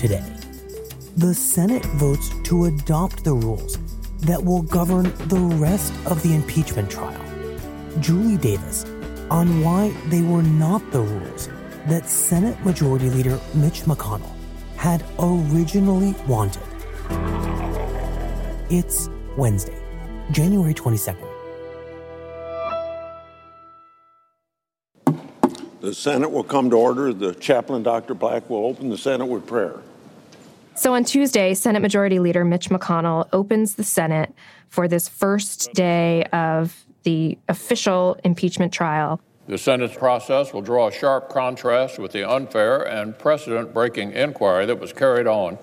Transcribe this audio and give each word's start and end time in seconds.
Today. 0.00 0.24
The 1.18 1.34
Senate 1.34 1.84
votes 1.84 2.30
to 2.44 2.64
adopt 2.64 3.22
the 3.22 3.34
rules 3.34 3.76
that 4.20 4.42
will 4.42 4.62
govern 4.62 5.12
the 5.28 5.40
rest 5.58 5.92
of 6.06 6.22
the 6.22 6.34
impeachment 6.34 6.90
trial. 6.90 7.22
Julie 8.00 8.38
Davis 8.38 8.86
on 9.30 9.60
why 9.62 9.90
they 10.06 10.22
were 10.22 10.42
not 10.42 10.90
the 10.90 11.02
rules 11.02 11.50
that 11.86 12.08
Senate 12.08 12.58
Majority 12.64 13.10
Leader 13.10 13.38
Mitch 13.52 13.82
McConnell 13.82 14.32
had 14.76 15.04
originally 15.18 16.14
wanted. 16.26 16.62
It's 18.70 19.10
Wednesday, 19.36 19.78
January 20.30 20.72
22nd. 20.72 21.28
The 25.82 25.94
Senate 25.94 26.30
will 26.30 26.44
come 26.44 26.70
to 26.70 26.76
order. 26.76 27.12
The 27.12 27.34
chaplain, 27.34 27.82
Dr. 27.82 28.14
Black, 28.14 28.48
will 28.48 28.64
open 28.64 28.88
the 28.88 28.98
Senate 28.98 29.26
with 29.26 29.46
prayer. 29.46 29.80
So 30.74 30.94
on 30.94 31.04
Tuesday, 31.04 31.54
Senate 31.54 31.80
Majority 31.80 32.18
Leader 32.18 32.44
Mitch 32.44 32.70
McConnell 32.70 33.28
opens 33.32 33.74
the 33.74 33.84
Senate 33.84 34.32
for 34.68 34.88
this 34.88 35.08
first 35.08 35.72
day 35.74 36.24
of 36.32 36.84
the 37.02 37.38
official 37.48 38.18
impeachment 38.24 38.72
trial. 38.72 39.20
The 39.46 39.58
Senate's 39.58 39.96
process 39.96 40.52
will 40.52 40.62
draw 40.62 40.88
a 40.88 40.92
sharp 40.92 41.28
contrast 41.28 41.98
with 41.98 42.12
the 42.12 42.28
unfair 42.28 42.86
and 42.86 43.18
precedent 43.18 43.74
breaking 43.74 44.12
inquiry 44.12 44.64
that 44.66 44.78
was 44.78 44.92
carried 44.92 45.26
on 45.26 45.58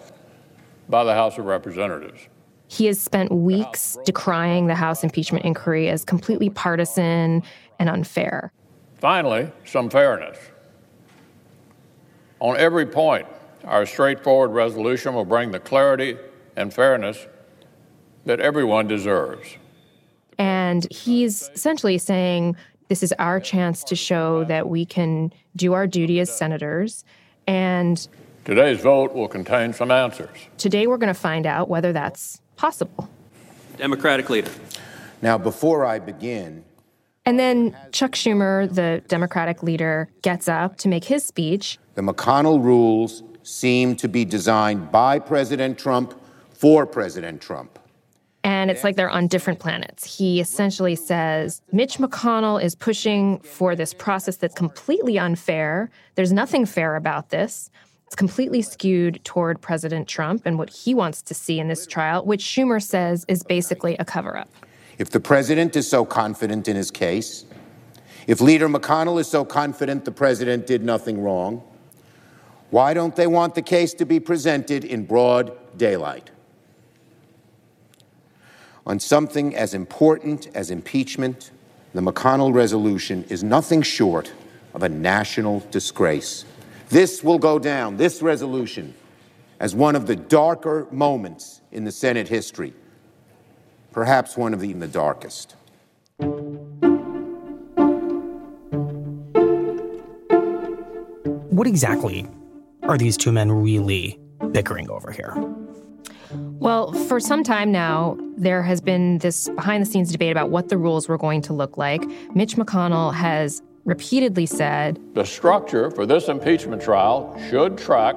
by 0.90 1.04
the 1.04 1.14
House 1.14 1.38
of 1.38 1.46
Representatives. 1.46 2.28
He 2.68 2.86
has 2.88 3.00
spent 3.00 3.32
weeks 3.32 3.98
decrying 4.06 4.68
the 4.68 4.76
House 4.76 5.04
impeachment 5.04 5.46
inquiry 5.46 5.88
as 5.88 6.04
completely 6.04 6.50
partisan 6.50 7.44
and 7.80 7.90
unfair. 7.90 8.52
Finally, 8.96 9.52
some 9.64 9.90
fairness. 9.90 10.38
On 12.40 12.58
every 12.58 12.86
point, 12.86 13.26
our 13.68 13.86
straightforward 13.86 14.52
resolution 14.52 15.14
will 15.14 15.26
bring 15.26 15.52
the 15.52 15.60
clarity 15.60 16.18
and 16.56 16.74
fairness 16.74 17.28
that 18.26 18.40
everyone 18.40 18.88
deserves. 18.88 19.58
And 20.38 20.88
he's 20.92 21.50
essentially 21.54 21.98
saying 21.98 22.56
this 22.88 23.04
is 23.04 23.14
our 23.20 23.40
chance 23.40 23.84
to 23.86 23.96
show 23.96 24.44
that 24.46 24.70
we 24.70 24.86
can 24.86 25.34
do 25.56 25.74
our 25.74 25.88
duty 25.88 26.20
as 26.20 26.36
senators. 26.36 27.04
And 27.46 28.08
today's 28.46 28.80
vote 28.80 29.14
will 29.14 29.28
contain 29.28 29.74
some 29.74 29.92
answers. 29.92 30.38
Today, 30.58 30.88
we're 30.88 30.98
going 30.98 31.14
to 31.14 31.20
find 31.20 31.46
out 31.46 31.70
whether 31.70 31.92
that's 31.92 32.42
possible. 32.56 33.10
Democratic 33.78 34.30
leader. 34.30 34.52
Now, 35.22 35.38
before 35.38 35.86
I 35.86 36.00
begin, 36.00 36.64
and 37.26 37.38
then 37.38 37.76
Chuck 37.92 38.12
Schumer, 38.12 38.74
the 38.74 39.04
Democratic 39.10 39.62
leader, 39.62 40.08
gets 40.22 40.48
up 40.48 40.78
to 40.78 40.88
make 40.88 41.04
his 41.04 41.26
speech. 41.26 41.78
The 41.96 42.02
McConnell 42.02 42.64
rules 42.64 43.22
seem 43.48 43.96
to 43.96 44.10
be 44.10 44.26
designed 44.26 44.92
by 44.92 45.18
President 45.18 45.80
Trump 45.80 46.14
for 46.52 46.86
President 46.86 47.42
Trump. 47.42 47.80
And 48.44 48.70
it's 48.70 48.84
like 48.84 48.96
they're 48.96 49.10
on 49.10 49.28
different 49.28 49.60
planets. 49.60 50.18
He 50.18 50.40
essentially 50.40 50.96
says 50.96 51.62
Mitch 51.72 51.98
McConnell 51.98 52.62
is 52.62 52.76
pushing 52.76 53.40
for 53.40 53.76
this 53.76 53.94
process 53.94 54.36
that's 54.38 54.56
completely 54.56 55.18
unfair. 55.18 55.90
There's 56.16 56.34
nothing 56.34 56.66
fair 56.66 56.96
about 56.96 57.30
this. 57.30 57.70
It's 58.06 58.16
completely 58.16 58.62
skewed 58.62 59.24
toward 59.24 59.62
President 59.62 60.08
Trump 60.08 60.44
and 60.46 60.58
what 60.58 60.70
he 60.70 60.94
wants 60.94 61.22
to 61.24 61.34
see 61.34 61.60
in 61.60 61.68
this 61.68 61.88
trial, 61.88 62.26
which 62.26 62.44
Schumer 62.44 62.82
says 62.82 63.26
is 63.28 63.44
basically 63.44 63.96
a 63.98 64.06
cover 64.06 64.38
up. 64.38 64.50
If 64.98 65.10
the 65.10 65.20
president 65.20 65.76
is 65.76 65.90
so 65.90 66.06
confident 66.06 66.68
in 66.68 66.76
his 66.76 66.92
case, 66.92 67.46
if 68.28 68.42
Leader 68.42 68.68
McConnell 68.68 69.20
is 69.20 69.28
so 69.28 69.46
confident 69.46 70.06
the 70.06 70.12
president 70.12 70.68
did 70.68 70.84
nothing 70.84 71.22
wrong, 71.22 71.64
why 72.70 72.94
don't 72.94 73.16
they 73.16 73.28
want 73.28 73.56
the 73.56 73.62
case 73.62 73.94
to 73.96 74.06
be 74.06 74.20
presented 74.20 74.84
in 74.84 75.06
broad 75.06 75.58
daylight? 75.78 76.32
On 78.86 79.00
something 79.00 79.56
as 79.56 79.74
important 79.74 80.48
as 80.56 80.72
impeachment, 80.72 81.52
the 81.94 82.02
McConnell 82.02 82.54
resolution 82.54 83.26
is 83.30 83.44
nothing 83.44 83.82
short 83.82 84.34
of 84.74 84.84
a 84.84 84.90
national 84.90 85.62
disgrace. 85.72 86.46
This 86.90 87.24
will 87.24 87.40
go 87.40 87.60
down, 87.60 87.98
this 87.98 88.22
resolution, 88.22 88.94
as 89.60 89.74
one 89.74 89.96
of 89.96 90.08
the 90.08 90.16
darker 90.16 90.88
moments 90.92 91.62
in 91.72 91.84
the 91.84 91.92
Senate 91.92 92.28
history, 92.28 92.74
perhaps 93.92 94.38
one 94.38 94.54
of 94.54 94.60
the, 94.60 94.74
the 94.74 94.88
darkest. 94.88 95.56
What 101.50 101.66
exactly 101.66 102.28
are 102.88 102.98
these 102.98 103.18
two 103.18 103.32
men 103.32 103.52
really 103.52 104.20
bickering 104.52 104.90
over 104.90 105.12
here? 105.12 105.36
Well, 106.32 106.92
for 107.08 107.20
some 107.20 107.44
time 107.44 107.72
now, 107.72 108.18
there 108.38 108.64
has 108.64 108.82
been 108.82 109.20
this 109.20 109.48
behind 109.50 109.82
the 109.82 109.86
scenes 109.86 110.12
debate 110.12 110.32
about 110.32 110.50
what 110.50 110.70
the 110.70 110.78
rules 110.78 111.08
were 111.08 111.18
going 111.18 111.42
to 111.44 111.54
look 111.54 111.78
like. 111.78 112.04
Mitch 112.34 112.56
McConnell 112.56 113.14
has 113.14 113.62
repeatedly 113.86 114.46
said 114.46 115.00
the 115.14 115.24
structure 115.24 115.90
for 115.92 116.06
this 116.06 116.28
impeachment 116.28 116.82
trial 116.82 117.40
should 117.50 117.78
track 117.78 118.16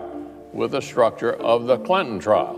with 0.53 0.73
the 0.73 0.81
structure 0.81 1.35
of 1.35 1.67
the 1.67 1.79
Clinton 1.79 2.19
trial. 2.19 2.57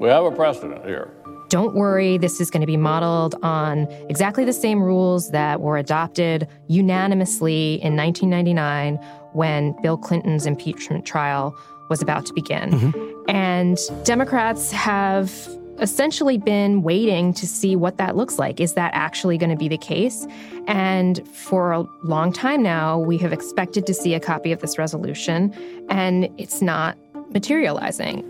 We 0.00 0.08
have 0.08 0.24
a 0.24 0.32
precedent 0.32 0.84
here. 0.84 1.12
Don't 1.50 1.74
worry, 1.76 2.18
this 2.18 2.40
is 2.40 2.50
going 2.50 2.62
to 2.62 2.66
be 2.66 2.76
modeled 2.76 3.36
on 3.44 3.86
exactly 4.08 4.44
the 4.44 4.52
same 4.52 4.82
rules 4.82 5.30
that 5.30 5.60
were 5.60 5.76
adopted 5.76 6.48
unanimously 6.66 7.74
in 7.74 7.94
1999 7.96 8.98
when 9.34 9.76
Bill 9.82 9.98
Clinton's 9.98 10.46
impeachment 10.46 11.04
trial 11.04 11.56
was 11.90 12.00
about 12.00 12.24
to 12.26 12.32
begin. 12.32 12.70
Mm-hmm. 12.70 13.22
And 13.28 13.78
Democrats 14.04 14.72
have 14.72 15.48
essentially 15.80 16.38
been 16.38 16.82
waiting 16.82 17.34
to 17.34 17.46
see 17.46 17.74
what 17.76 17.96
that 17.98 18.16
looks 18.16 18.38
like. 18.38 18.60
Is 18.60 18.74
that 18.74 18.92
actually 18.94 19.36
going 19.36 19.50
to 19.50 19.56
be 19.56 19.68
the 19.68 19.76
case? 19.76 20.26
And 20.66 21.26
for 21.28 21.72
a 21.72 21.84
long 22.02 22.32
time 22.32 22.62
now, 22.62 22.98
we 22.98 23.18
have 23.18 23.32
expected 23.32 23.86
to 23.86 23.94
see 23.94 24.14
a 24.14 24.20
copy 24.20 24.52
of 24.52 24.60
this 24.60 24.78
resolution, 24.78 25.52
and 25.90 26.28
it's 26.38 26.62
not 26.62 26.96
materializing. 27.32 28.24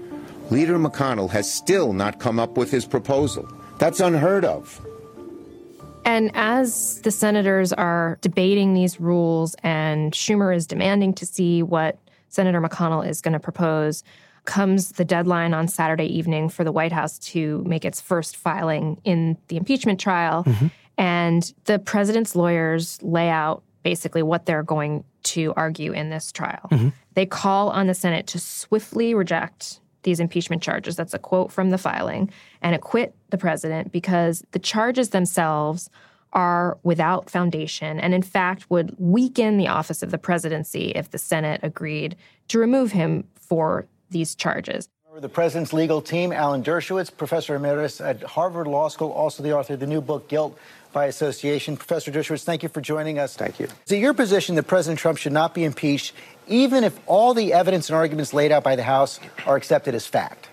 Leader 0.50 0.78
McConnell 0.78 1.30
has 1.30 1.52
still 1.52 1.92
not 1.92 2.18
come 2.18 2.40
up 2.40 2.56
with 2.56 2.70
his 2.70 2.86
proposal. 2.86 3.46
That's 3.78 4.00
unheard 4.00 4.44
of. 4.44 4.84
And 6.04 6.30
as 6.34 7.00
the 7.02 7.10
senators 7.10 7.72
are 7.72 8.18
debating 8.20 8.74
these 8.74 9.00
rules 9.00 9.56
and 9.62 10.12
Schumer 10.12 10.54
is 10.54 10.66
demanding 10.66 11.14
to 11.14 11.26
see 11.26 11.62
what 11.62 11.98
Senator 12.28 12.60
McConnell 12.60 13.06
is 13.08 13.20
going 13.20 13.32
to 13.32 13.40
propose, 13.40 14.04
comes 14.44 14.92
the 14.92 15.04
deadline 15.04 15.54
on 15.54 15.68
Saturday 15.68 16.06
evening 16.06 16.48
for 16.48 16.64
the 16.64 16.72
White 16.72 16.92
House 16.92 17.18
to 17.18 17.62
make 17.66 17.84
its 17.84 18.00
first 18.00 18.36
filing 18.36 19.00
in 19.04 19.38
the 19.48 19.56
impeachment 19.56 19.98
trial. 19.98 20.44
Mm-hmm. 20.44 20.66
And 20.98 21.54
the 21.64 21.78
president's 21.78 22.36
lawyers 22.36 23.02
lay 23.02 23.30
out 23.30 23.62
basically 23.82 24.22
what 24.22 24.46
they're 24.46 24.62
going 24.62 25.04
to 25.22 25.52
argue 25.56 25.92
in 25.92 26.10
this 26.10 26.30
trial. 26.30 26.68
Mm-hmm. 26.70 26.88
They 27.14 27.26
call 27.26 27.70
on 27.70 27.86
the 27.86 27.94
Senate 27.94 28.26
to 28.28 28.38
swiftly 28.38 29.14
reject 29.14 29.80
these 30.04 30.20
impeachment 30.20 30.62
charges. 30.62 30.96
That's 30.96 31.14
a 31.14 31.18
quote 31.18 31.50
from 31.50 31.70
the 31.70 31.78
filing, 31.78 32.30
and 32.62 32.74
acquit 32.74 33.14
the 33.30 33.38
president 33.38 33.90
because 33.90 34.44
the 34.52 34.58
charges 34.58 35.10
themselves 35.10 35.90
are 36.32 36.78
without 36.82 37.30
foundation 37.30 38.00
and, 38.00 38.12
in 38.12 38.22
fact, 38.22 38.68
would 38.68 38.94
weaken 38.98 39.56
the 39.56 39.68
office 39.68 40.02
of 40.02 40.10
the 40.10 40.18
presidency 40.18 40.92
if 40.94 41.10
the 41.10 41.18
Senate 41.18 41.60
agreed 41.62 42.16
to 42.48 42.58
remove 42.58 42.92
him 42.92 43.24
for 43.36 43.86
these 44.10 44.34
charges. 44.34 44.88
The 45.16 45.28
president's 45.28 45.72
legal 45.72 46.02
team, 46.02 46.32
Alan 46.32 46.64
Dershowitz, 46.64 47.16
professor 47.16 47.54
emeritus 47.54 48.00
at 48.00 48.20
Harvard 48.24 48.66
Law 48.66 48.88
School, 48.88 49.12
also 49.12 49.44
the 49.44 49.56
author 49.56 49.74
of 49.74 49.80
the 49.80 49.86
new 49.86 50.00
book, 50.00 50.26
Guilt 50.28 50.58
by 50.92 51.06
Association. 51.06 51.76
Professor 51.76 52.10
Dershowitz, 52.10 52.42
thank 52.42 52.64
you 52.64 52.68
for 52.68 52.80
joining 52.80 53.20
us. 53.20 53.36
Thank 53.36 53.60
you. 53.60 53.68
Is 53.86 53.92
it 53.92 53.98
your 53.98 54.12
position 54.12 54.56
that 54.56 54.64
President 54.64 54.98
Trump 54.98 55.18
should 55.18 55.32
not 55.32 55.54
be 55.54 55.62
impeached, 55.62 56.14
even 56.46 56.84
if 56.84 56.98
all 57.06 57.34
the 57.34 57.52
evidence 57.52 57.88
and 57.88 57.96
arguments 57.96 58.32
laid 58.34 58.52
out 58.52 58.62
by 58.62 58.76
the 58.76 58.82
House 58.82 59.20
are 59.46 59.56
accepted 59.56 59.94
as 59.94 60.06
fact? 60.06 60.48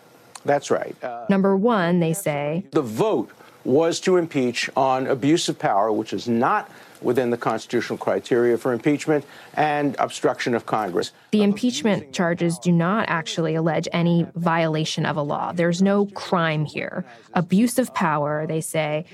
That's 0.46 0.72
right. 0.72 0.96
Uh, 1.04 1.26
Number 1.30 1.56
one, 1.56 2.00
they 2.00 2.14
say 2.14 2.66
the 2.72 2.82
vote 2.82 3.30
was 3.64 4.00
to 4.02 4.18
impeach 4.18 4.70
on 4.76 5.06
abuse 5.08 5.48
of 5.50 5.60
power, 5.60 5.92
which 5.92 6.14
is 6.14 6.28
not 6.28 6.70
within 7.02 7.32
the 7.32 7.38
constitutional 7.38 7.98
criteria 7.98 8.58
for 8.58 8.74
impeachment, 8.74 9.26
and 9.56 9.96
obstruction 9.98 10.54
of 10.54 10.66
Congress. 10.66 11.12
The 11.32 11.42
impeachment 11.44 12.14
charges 12.14 12.60
do 12.60 12.72
not 12.72 13.10
actually 13.10 13.56
allege 13.56 13.88
any 13.92 14.28
violation 14.36 15.06
of 15.06 15.18
a 15.18 15.22
law. 15.22 15.52
There's 15.52 15.82
no 15.82 16.06
crime 16.08 16.66
here. 16.66 17.04
Abuse 17.34 17.80
of 17.80 17.94
power, 17.96 18.46
they 18.46 18.62
say, 18.62 19.06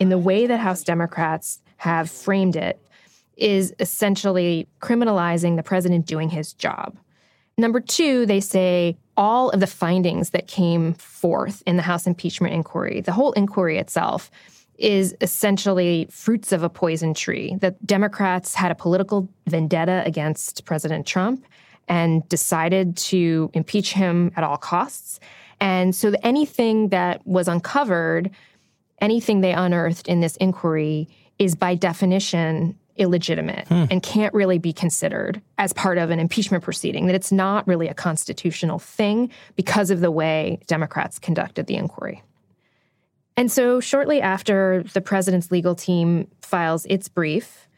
in 0.00 0.08
the 0.08 0.18
way 0.18 0.46
that 0.46 0.58
House 0.58 0.82
Democrats 0.82 1.60
have 1.78 2.10
framed 2.10 2.56
it, 2.56 2.80
is 3.36 3.74
essentially 3.80 4.68
criminalizing 4.80 5.56
the 5.56 5.62
president 5.62 6.06
doing 6.06 6.28
his 6.28 6.52
job. 6.52 6.96
Number 7.56 7.80
two, 7.80 8.26
they 8.26 8.40
say 8.40 8.96
all 9.16 9.50
of 9.50 9.60
the 9.60 9.66
findings 9.66 10.30
that 10.30 10.48
came 10.48 10.94
forth 10.94 11.62
in 11.66 11.76
the 11.76 11.82
House 11.82 12.06
impeachment 12.06 12.52
inquiry, 12.52 13.00
the 13.00 13.12
whole 13.12 13.32
inquiry 13.32 13.78
itself, 13.78 14.30
is 14.76 15.14
essentially 15.20 16.08
fruits 16.10 16.50
of 16.50 16.64
a 16.64 16.68
poison 16.68 17.14
tree. 17.14 17.56
That 17.60 17.84
Democrats 17.86 18.54
had 18.54 18.72
a 18.72 18.74
political 18.74 19.28
vendetta 19.46 20.02
against 20.04 20.64
President 20.64 21.06
Trump 21.06 21.44
and 21.86 22.28
decided 22.28 22.96
to 22.96 23.50
impeach 23.54 23.92
him 23.92 24.32
at 24.36 24.42
all 24.42 24.56
costs. 24.56 25.20
And 25.60 25.94
so 25.94 26.12
anything 26.22 26.88
that 26.88 27.24
was 27.24 27.46
uncovered, 27.46 28.30
anything 29.00 29.42
they 29.42 29.52
unearthed 29.52 30.08
in 30.08 30.20
this 30.20 30.36
inquiry, 30.38 31.08
is 31.38 31.54
by 31.54 31.74
definition 31.76 32.76
illegitimate 32.96 33.66
hmm. 33.68 33.84
and 33.90 34.02
can't 34.02 34.32
really 34.34 34.58
be 34.58 34.72
considered 34.72 35.40
as 35.58 35.72
part 35.72 35.98
of 35.98 36.10
an 36.10 36.20
impeachment 36.20 36.62
proceeding, 36.62 37.06
that 37.06 37.14
it's 37.14 37.32
not 37.32 37.66
really 37.66 37.88
a 37.88 37.94
constitutional 37.94 38.78
thing 38.78 39.30
because 39.56 39.90
of 39.90 40.00
the 40.00 40.10
way 40.10 40.60
Democrats 40.66 41.18
conducted 41.18 41.66
the 41.66 41.76
inquiry. 41.76 42.22
And 43.36 43.50
so, 43.50 43.80
shortly 43.80 44.20
after 44.20 44.84
the 44.92 45.00
president's 45.00 45.50
legal 45.50 45.74
team 45.74 46.28
files 46.40 46.86
its 46.86 47.08
brief, 47.08 47.68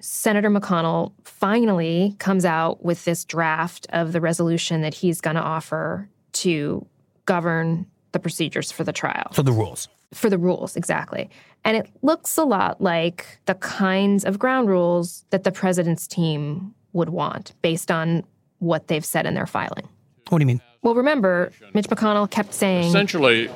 Senator 0.00 0.50
McConnell 0.50 1.12
finally 1.24 2.16
comes 2.18 2.44
out 2.44 2.84
with 2.84 3.04
this 3.04 3.24
draft 3.24 3.86
of 3.90 4.12
the 4.12 4.20
resolution 4.20 4.82
that 4.82 4.94
he's 4.94 5.20
going 5.20 5.36
to 5.36 5.42
offer 5.42 6.08
to 6.32 6.86
govern 7.24 7.86
the 8.12 8.18
procedures 8.18 8.70
for 8.70 8.84
the 8.84 8.92
trial. 8.92 9.30
For 9.32 9.42
the 9.42 9.52
rules. 9.52 9.88
For 10.12 10.28
the 10.28 10.38
rules, 10.38 10.76
exactly. 10.76 11.30
And 11.64 11.76
it 11.76 11.88
looks 12.02 12.36
a 12.36 12.44
lot 12.44 12.80
like 12.80 13.40
the 13.46 13.54
kinds 13.54 14.24
of 14.24 14.38
ground 14.38 14.68
rules 14.68 15.24
that 15.30 15.44
the 15.44 15.52
president's 15.52 16.06
team 16.06 16.74
would 16.92 17.08
want 17.08 17.54
based 17.62 17.90
on 17.90 18.24
what 18.58 18.88
they've 18.88 19.04
said 19.04 19.26
in 19.26 19.34
their 19.34 19.46
filing. 19.46 19.88
What 20.28 20.38
do 20.38 20.42
you 20.42 20.46
mean? 20.46 20.60
Well, 20.82 20.94
remember, 20.94 21.52
Mitch 21.74 21.86
McConnell 21.86 22.30
kept 22.30 22.52
saying. 22.52 22.88
Essentially, 22.88 23.48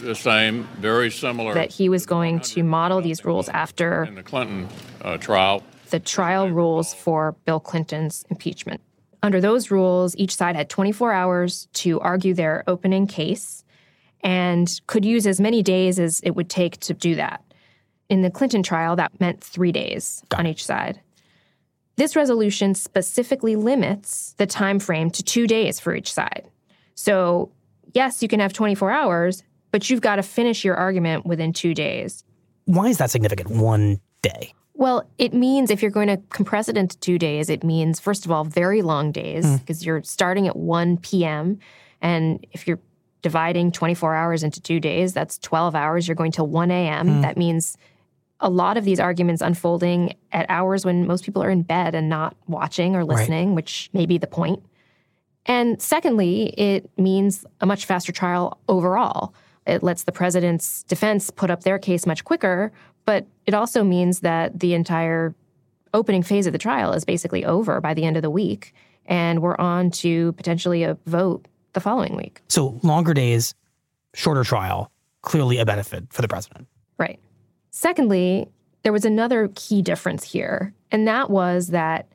the 0.00 0.14
same, 0.14 0.64
very 0.78 1.10
similar. 1.10 1.54
That 1.54 1.70
he 1.70 1.88
was 1.88 2.06
going 2.06 2.40
to 2.40 2.62
model 2.62 3.00
these 3.00 3.24
rules 3.24 3.48
after 3.48 4.04
in 4.04 4.14
the 4.14 4.22
Clinton 4.22 4.68
uh, 5.02 5.18
trial. 5.18 5.62
The 5.90 6.00
trial 6.00 6.48
rules 6.48 6.94
for 6.94 7.32
Bill 7.44 7.60
Clinton's 7.60 8.24
impeachment. 8.30 8.80
Under 9.22 9.40
those 9.40 9.70
rules, 9.70 10.16
each 10.16 10.34
side 10.34 10.56
had 10.56 10.68
24 10.68 11.12
hours 11.12 11.68
to 11.74 12.00
argue 12.00 12.34
their 12.34 12.64
opening 12.66 13.06
case 13.06 13.61
and 14.22 14.80
could 14.86 15.04
use 15.04 15.26
as 15.26 15.40
many 15.40 15.62
days 15.62 15.98
as 15.98 16.20
it 16.20 16.30
would 16.30 16.48
take 16.48 16.78
to 16.80 16.94
do 16.94 17.14
that. 17.16 17.42
In 18.08 18.22
the 18.22 18.30
Clinton 18.30 18.62
trial, 18.62 18.96
that 18.96 19.20
meant 19.20 19.42
three 19.42 19.72
days 19.72 20.22
on 20.36 20.46
each 20.46 20.64
side. 20.64 21.00
This 21.96 22.16
resolution 22.16 22.74
specifically 22.74 23.56
limits 23.56 24.34
the 24.38 24.46
time 24.46 24.78
frame 24.78 25.10
to 25.10 25.22
two 25.22 25.46
days 25.46 25.78
for 25.78 25.94
each 25.94 26.12
side. 26.12 26.48
So, 26.94 27.50
yes, 27.92 28.22
you 28.22 28.28
can 28.28 28.40
have 28.40 28.52
24 28.52 28.90
hours, 28.90 29.42
but 29.70 29.88
you've 29.90 30.00
got 30.00 30.16
to 30.16 30.22
finish 30.22 30.64
your 30.64 30.74
argument 30.74 31.26
within 31.26 31.52
two 31.52 31.74
days. 31.74 32.24
Why 32.64 32.88
is 32.88 32.98
that 32.98 33.10
significant? 33.10 33.50
One 33.50 34.00
day. 34.22 34.54
Well, 34.74 35.08
it 35.18 35.34
means 35.34 35.70
if 35.70 35.82
you're 35.82 35.90
going 35.90 36.08
to 36.08 36.16
compress 36.30 36.68
it 36.68 36.76
into 36.76 36.98
two 36.98 37.18
days, 37.18 37.50
it 37.50 37.62
means, 37.62 38.00
first 38.00 38.24
of 38.24 38.30
all, 38.30 38.44
very 38.44 38.82
long 38.82 39.12
days 39.12 39.58
because 39.60 39.82
mm. 39.82 39.86
you're 39.86 40.02
starting 40.02 40.48
at 40.48 40.56
1 40.56 40.96
p.m. 40.98 41.58
And 42.00 42.46
if 42.52 42.66
you're 42.66 42.80
dividing 43.22 43.72
24 43.72 44.14
hours 44.14 44.42
into 44.42 44.60
two 44.60 44.80
days, 44.80 45.14
that's 45.14 45.38
12 45.38 45.74
hours. 45.74 46.06
You're 46.06 46.14
going 46.14 46.32
till 46.32 46.48
1 46.48 46.70
a.m. 46.70 47.08
Mm. 47.08 47.22
That 47.22 47.36
means 47.36 47.78
a 48.40 48.50
lot 48.50 48.76
of 48.76 48.84
these 48.84 48.98
arguments 48.98 49.40
unfolding 49.40 50.14
at 50.32 50.44
hours 50.48 50.84
when 50.84 51.06
most 51.06 51.24
people 51.24 51.42
are 51.42 51.50
in 51.50 51.62
bed 51.62 51.94
and 51.94 52.08
not 52.08 52.36
watching 52.48 52.96
or 52.96 53.04
listening, 53.04 53.50
right. 53.50 53.56
which 53.56 53.88
may 53.92 54.04
be 54.04 54.18
the 54.18 54.26
point. 54.26 54.62
And 55.46 55.80
secondly, 55.80 56.48
it 56.58 56.90
means 56.98 57.44
a 57.60 57.66
much 57.66 57.86
faster 57.86 58.12
trial 58.12 58.58
overall. 58.68 59.34
It 59.66 59.82
lets 59.82 60.04
the 60.04 60.12
president's 60.12 60.82
defense 60.84 61.30
put 61.30 61.50
up 61.50 61.62
their 61.62 61.78
case 61.78 62.04
much 62.04 62.24
quicker, 62.24 62.72
but 63.04 63.26
it 63.46 63.54
also 63.54 63.84
means 63.84 64.20
that 64.20 64.58
the 64.58 64.74
entire 64.74 65.34
opening 65.94 66.22
phase 66.22 66.46
of 66.46 66.52
the 66.52 66.58
trial 66.58 66.92
is 66.92 67.04
basically 67.04 67.44
over 67.44 67.80
by 67.80 67.94
the 67.94 68.04
end 68.04 68.16
of 68.16 68.22
the 68.22 68.30
week. 68.30 68.74
And 69.06 69.40
we're 69.40 69.56
on 69.58 69.90
to 69.92 70.32
potentially 70.32 70.84
a 70.84 70.96
vote 71.06 71.46
the 71.72 71.80
following 71.80 72.16
week. 72.16 72.40
So 72.48 72.78
longer 72.82 73.14
days, 73.14 73.54
shorter 74.14 74.44
trial, 74.44 74.90
clearly 75.22 75.58
a 75.58 75.64
benefit 75.64 76.04
for 76.10 76.22
the 76.22 76.28
president. 76.28 76.66
Right. 76.98 77.18
Secondly, 77.70 78.48
there 78.82 78.92
was 78.92 79.04
another 79.04 79.50
key 79.54 79.82
difference 79.82 80.24
here, 80.24 80.74
and 80.90 81.06
that 81.06 81.30
was 81.30 81.68
that 81.68 82.08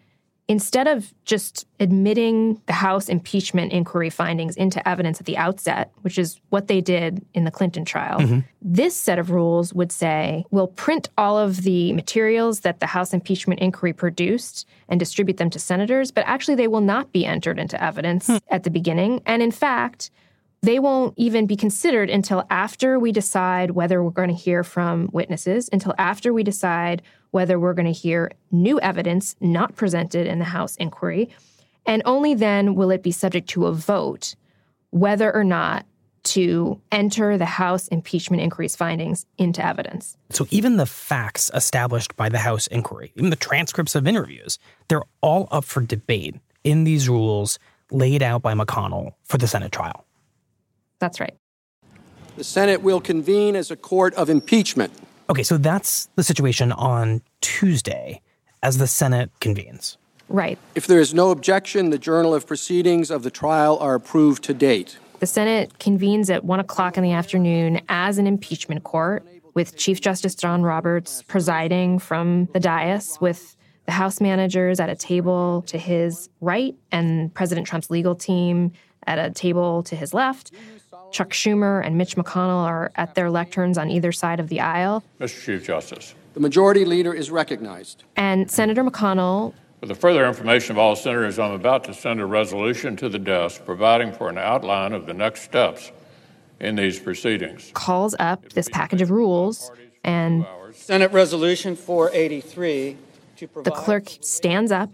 instead 0.47 0.87
of 0.87 1.13
just 1.25 1.67
admitting 1.79 2.61
the 2.67 2.73
House 2.73 3.09
impeachment 3.09 3.73
inquiry 3.73 4.09
findings 4.09 4.55
into 4.55 4.87
evidence 4.87 5.19
at 5.19 5.25
the 5.25 5.37
outset, 5.37 5.91
which 6.01 6.17
is 6.17 6.39
what 6.49 6.67
they 6.67 6.79
did 6.79 7.25
in 7.33 7.43
the 7.43 7.51
Clinton 7.51 7.83
trial, 7.83 8.19
mm-hmm. 8.19 8.39
this 8.61 8.95
set 8.95 9.19
of 9.19 9.29
rules 9.29 9.73
would 9.73 9.91
say 9.91 10.45
we'll 10.49 10.67
print 10.67 11.09
all 11.17 11.37
of 11.37 11.63
the 11.63 11.91
materials 11.93 12.61
that 12.61 12.79
the 12.79 12.85
House 12.85 13.13
impeachment 13.13 13.59
inquiry 13.59 13.93
produced 13.93 14.65
and 14.87 14.99
distribute 14.99 15.37
them 15.37 15.49
to 15.49 15.59
senators, 15.59 16.11
but 16.11 16.23
actually 16.25 16.55
they 16.55 16.67
will 16.67 16.81
not 16.81 17.11
be 17.11 17.25
entered 17.25 17.59
into 17.59 17.81
evidence 17.83 18.27
hmm. 18.27 18.37
at 18.49 18.63
the 18.63 18.69
beginning. 18.69 19.21
And 19.25 19.41
in 19.41 19.51
fact, 19.51 20.11
they 20.61 20.79
won't 20.79 21.13
even 21.17 21.45
be 21.45 21.55
considered 21.55 22.09
until 22.09 22.45
after 22.49 22.99
we 22.99 23.11
decide 23.11 23.71
whether 23.71 24.03
we're 24.03 24.09
going 24.09 24.29
to 24.29 24.35
hear 24.35 24.63
from 24.63 25.09
witnesses, 25.11 25.69
until 25.71 25.93
after 25.97 26.33
we 26.33 26.43
decide 26.43 27.01
whether 27.31 27.59
we're 27.59 27.73
going 27.73 27.85
to 27.85 27.91
hear 27.91 28.31
new 28.51 28.79
evidence 28.79 29.35
not 29.39 29.75
presented 29.75 30.25
in 30.27 30.39
the 30.39 30.45
House 30.45 30.75
inquiry. 30.77 31.29
And 31.85 32.01
only 32.05 32.33
then 32.33 32.75
will 32.75 32.91
it 32.91 33.03
be 33.03 33.11
subject 33.11 33.49
to 33.49 33.67
a 33.67 33.71
vote 33.71 34.35
whether 34.89 35.33
or 35.33 35.43
not 35.43 35.85
to 36.23 36.81
enter 36.91 37.37
the 37.37 37.45
House 37.45 37.87
impeachment 37.87 38.41
inquiry's 38.41 38.75
findings 38.75 39.25
into 39.37 39.65
evidence. 39.65 40.17
So 40.29 40.47
even 40.49 40.77
the 40.77 40.85
facts 40.85 41.49
established 41.53 42.15
by 42.17 42.29
the 42.29 42.39
House 42.39 42.67
inquiry, 42.67 43.13
even 43.15 43.29
the 43.29 43.35
transcripts 43.35 43.95
of 43.95 44.07
interviews, 44.07 44.59
they're 44.89 45.03
all 45.21 45.47
up 45.51 45.63
for 45.63 45.81
debate 45.81 46.35
in 46.63 46.83
these 46.83 47.07
rules 47.07 47.59
laid 47.91 48.21
out 48.21 48.41
by 48.41 48.53
McConnell 48.53 49.13
for 49.23 49.37
the 49.37 49.47
Senate 49.47 49.71
trial. 49.71 50.06
That's 50.99 51.19
right. 51.19 51.35
The 52.35 52.43
Senate 52.43 52.81
will 52.81 53.01
convene 53.01 53.55
as 53.55 53.71
a 53.71 53.75
court 53.75 54.13
of 54.13 54.29
impeachment. 54.29 54.93
Okay, 55.29 55.43
so 55.43 55.57
that's 55.57 56.07
the 56.15 56.23
situation 56.23 56.71
on 56.71 57.21
Tuesday 57.41 58.21
as 58.63 58.77
the 58.77 58.87
Senate 58.87 59.31
convenes. 59.39 59.97
Right. 60.29 60.57
If 60.75 60.87
there 60.87 60.99
is 60.99 61.13
no 61.13 61.31
objection, 61.31 61.89
the 61.89 61.97
journal 61.97 62.33
of 62.33 62.45
proceedings 62.45 63.09
of 63.09 63.23
the 63.23 63.31
trial 63.31 63.77
are 63.79 63.95
approved 63.95 64.43
to 64.45 64.53
date. 64.53 64.97
The 65.19 65.25
Senate 65.25 65.79
convenes 65.79 66.29
at 66.29 66.43
1 66.43 66.59
o'clock 66.59 66.97
in 66.97 67.03
the 67.03 67.13
afternoon 67.13 67.81
as 67.89 68.17
an 68.17 68.27
impeachment 68.27 68.83
court, 68.83 69.25
with 69.53 69.75
Chief 69.75 69.99
Justice 69.99 70.35
John 70.35 70.61
Roberts 70.61 71.23
presiding 71.23 71.97
from 71.97 72.45
the 72.53 72.59
dais, 72.59 73.17
with 73.19 73.55
the 73.85 73.91
House 73.91 74.21
managers 74.21 74.79
at 74.79 74.89
a 74.89 74.95
table 74.95 75.63
to 75.63 75.77
his 75.79 76.29
right 76.41 76.75
and 76.91 77.33
President 77.33 77.65
Trump's 77.65 77.89
legal 77.89 78.13
team 78.13 78.73
at 79.07 79.17
a 79.17 79.31
table 79.31 79.81
to 79.83 79.95
his 79.95 80.13
left. 80.13 80.51
Chuck 81.11 81.29
Schumer 81.29 81.85
and 81.85 81.97
Mitch 81.97 82.15
McConnell 82.15 82.65
are 82.65 82.91
at 82.95 83.15
their 83.15 83.27
lecterns 83.27 83.77
on 83.77 83.89
either 83.89 84.11
side 84.11 84.39
of 84.39 84.49
the 84.49 84.59
aisle. 84.59 85.03
Mr. 85.19 85.43
Chief 85.45 85.65
Justice. 85.65 86.15
The 86.33 86.39
majority 86.39 86.85
leader 86.85 87.13
is 87.13 87.31
recognized. 87.31 88.03
And 88.15 88.49
Senator 88.49 88.83
McConnell 88.83 89.53
For 89.79 89.87
the 89.87 89.95
further 89.95 90.27
information 90.27 90.75
of 90.75 90.77
all 90.77 90.95
senators, 90.95 91.39
I'm 91.39 91.51
about 91.51 91.83
to 91.85 91.93
send 91.93 92.19
a 92.21 92.25
resolution 92.25 92.95
to 92.97 93.09
the 93.09 93.19
desk 93.19 93.65
providing 93.65 94.11
for 94.11 94.29
an 94.29 94.37
outline 94.37 94.93
of 94.93 95.05
the 95.05 95.13
next 95.13 95.41
steps 95.41 95.91
in 96.59 96.75
these 96.75 96.99
proceedings. 96.99 97.71
Calls 97.73 98.15
up 98.19 98.49
this 98.49 98.69
package 98.69 99.01
of 99.01 99.11
rules 99.11 99.71
and 100.03 100.45
Senate 100.73 101.11
Resolution 101.11 101.75
483 101.75 102.97
to 103.37 103.47
provide 103.47 103.65
the 103.65 103.75
clerk 103.75 104.09
stands 104.21 104.71
up 104.71 104.91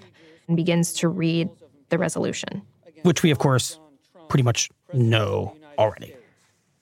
and 0.48 0.58
begins 0.58 0.94
to 0.94 1.08
read 1.08 1.50
the 1.90 1.98
resolution. 1.98 2.62
Which 3.04 3.24
we, 3.24 3.32
of 3.32 3.40
course, 3.40 3.80
pretty 4.30 4.44
much 4.44 4.70
know 4.94 5.56
already. 5.78 6.16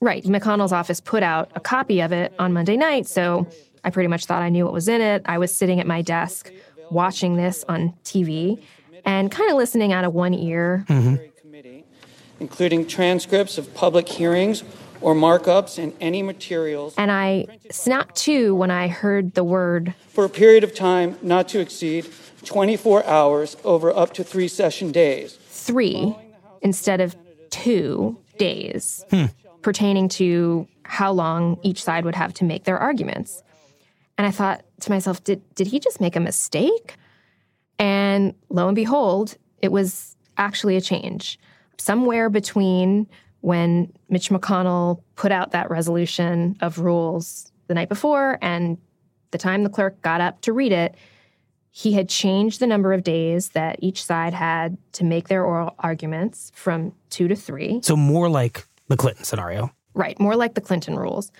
Right. 0.00 0.24
McConnell's 0.24 0.72
office 0.72 1.00
put 1.00 1.22
out 1.22 1.50
a 1.54 1.60
copy 1.60 2.00
of 2.00 2.12
it 2.12 2.32
on 2.38 2.52
Monday 2.52 2.76
night, 2.76 3.06
so 3.06 3.46
I 3.84 3.90
pretty 3.90 4.08
much 4.08 4.26
thought 4.26 4.42
I 4.42 4.48
knew 4.48 4.64
what 4.64 4.72
was 4.74 4.88
in 4.88 5.00
it. 5.00 5.22
I 5.26 5.38
was 5.38 5.54
sitting 5.54 5.78
at 5.80 5.86
my 5.86 6.02
desk 6.02 6.50
watching 6.90 7.36
this 7.36 7.64
on 7.68 7.94
TV 8.04 8.62
and 9.04 9.30
kind 9.30 9.50
of 9.50 9.56
listening 9.56 9.92
out 9.92 10.04
of 10.04 10.12
one 10.12 10.34
ear. 10.34 10.84
Mm-hmm. 10.88 11.16
including 12.40 12.86
transcripts 12.86 13.56
of 13.58 13.72
public 13.74 14.08
hearings 14.08 14.64
or 15.00 15.14
markups 15.14 15.78
in 15.78 15.92
any 16.00 16.22
materials 16.22 16.94
And 16.96 17.10
I 17.10 17.46
snapped 17.70 18.16
to 18.16 18.54
when 18.54 18.70
I 18.70 18.88
heard 18.88 19.34
the 19.34 19.44
word 19.44 19.94
for 20.08 20.24
a 20.24 20.28
period 20.28 20.64
of 20.64 20.74
time 20.74 21.16
not 21.22 21.48
to 21.48 21.60
exceed 21.60 22.08
24 22.44 23.06
hours 23.06 23.56
over 23.64 23.96
up 23.96 24.12
to 24.14 24.24
three 24.24 24.48
session 24.48 24.90
days. 24.90 25.38
three 25.48 26.16
instead 26.62 27.00
of 27.00 27.14
two 27.50 28.16
days 28.42 29.04
hmm. 29.10 29.26
pertaining 29.62 30.08
to 30.08 30.66
how 30.82 31.12
long 31.12 31.58
each 31.62 31.80
side 31.80 32.04
would 32.04 32.16
have 32.16 32.34
to 32.34 32.44
make 32.44 32.64
their 32.64 32.76
arguments. 32.76 33.44
And 34.18 34.26
I 34.26 34.32
thought 34.32 34.64
to 34.80 34.90
myself, 34.90 35.22
did, 35.22 35.40
did 35.54 35.68
he 35.68 35.78
just 35.78 36.00
make 36.00 36.16
a 36.16 36.20
mistake? 36.20 36.96
And 37.78 38.34
lo 38.48 38.66
and 38.66 38.74
behold, 38.74 39.36
it 39.60 39.70
was 39.70 40.16
actually 40.36 40.76
a 40.76 40.80
change. 40.80 41.38
Somewhere 41.78 42.30
between 42.30 43.06
when 43.42 43.92
Mitch 44.08 44.28
McConnell 44.28 45.02
put 45.14 45.30
out 45.30 45.52
that 45.52 45.70
resolution 45.70 46.56
of 46.60 46.80
rules 46.80 47.52
the 47.68 47.74
night 47.74 47.88
before 47.88 48.38
and 48.42 48.76
the 49.30 49.38
time 49.38 49.62
the 49.62 49.70
clerk 49.70 50.02
got 50.02 50.20
up 50.20 50.40
to 50.42 50.52
read 50.52 50.72
it, 50.72 50.96
he 51.74 51.94
had 51.94 52.06
changed 52.08 52.60
the 52.60 52.66
number 52.66 52.92
of 52.92 53.02
days 53.02 53.48
that 53.50 53.76
each 53.80 54.04
side 54.04 54.34
had 54.34 54.76
to 54.92 55.04
make 55.04 55.28
their 55.28 55.42
oral 55.42 55.74
arguments 55.78 56.52
from 56.54 56.92
two 57.08 57.28
to 57.28 57.34
three. 57.34 57.80
So 57.82 57.96
more 57.96 58.28
like 58.28 58.66
the 58.88 58.96
Clinton 58.96 59.24
scenario. 59.24 59.72
Right, 59.94 60.20
more 60.20 60.36
like 60.36 60.52
the 60.52 60.60
Clinton 60.60 60.98
rules. 60.98 61.32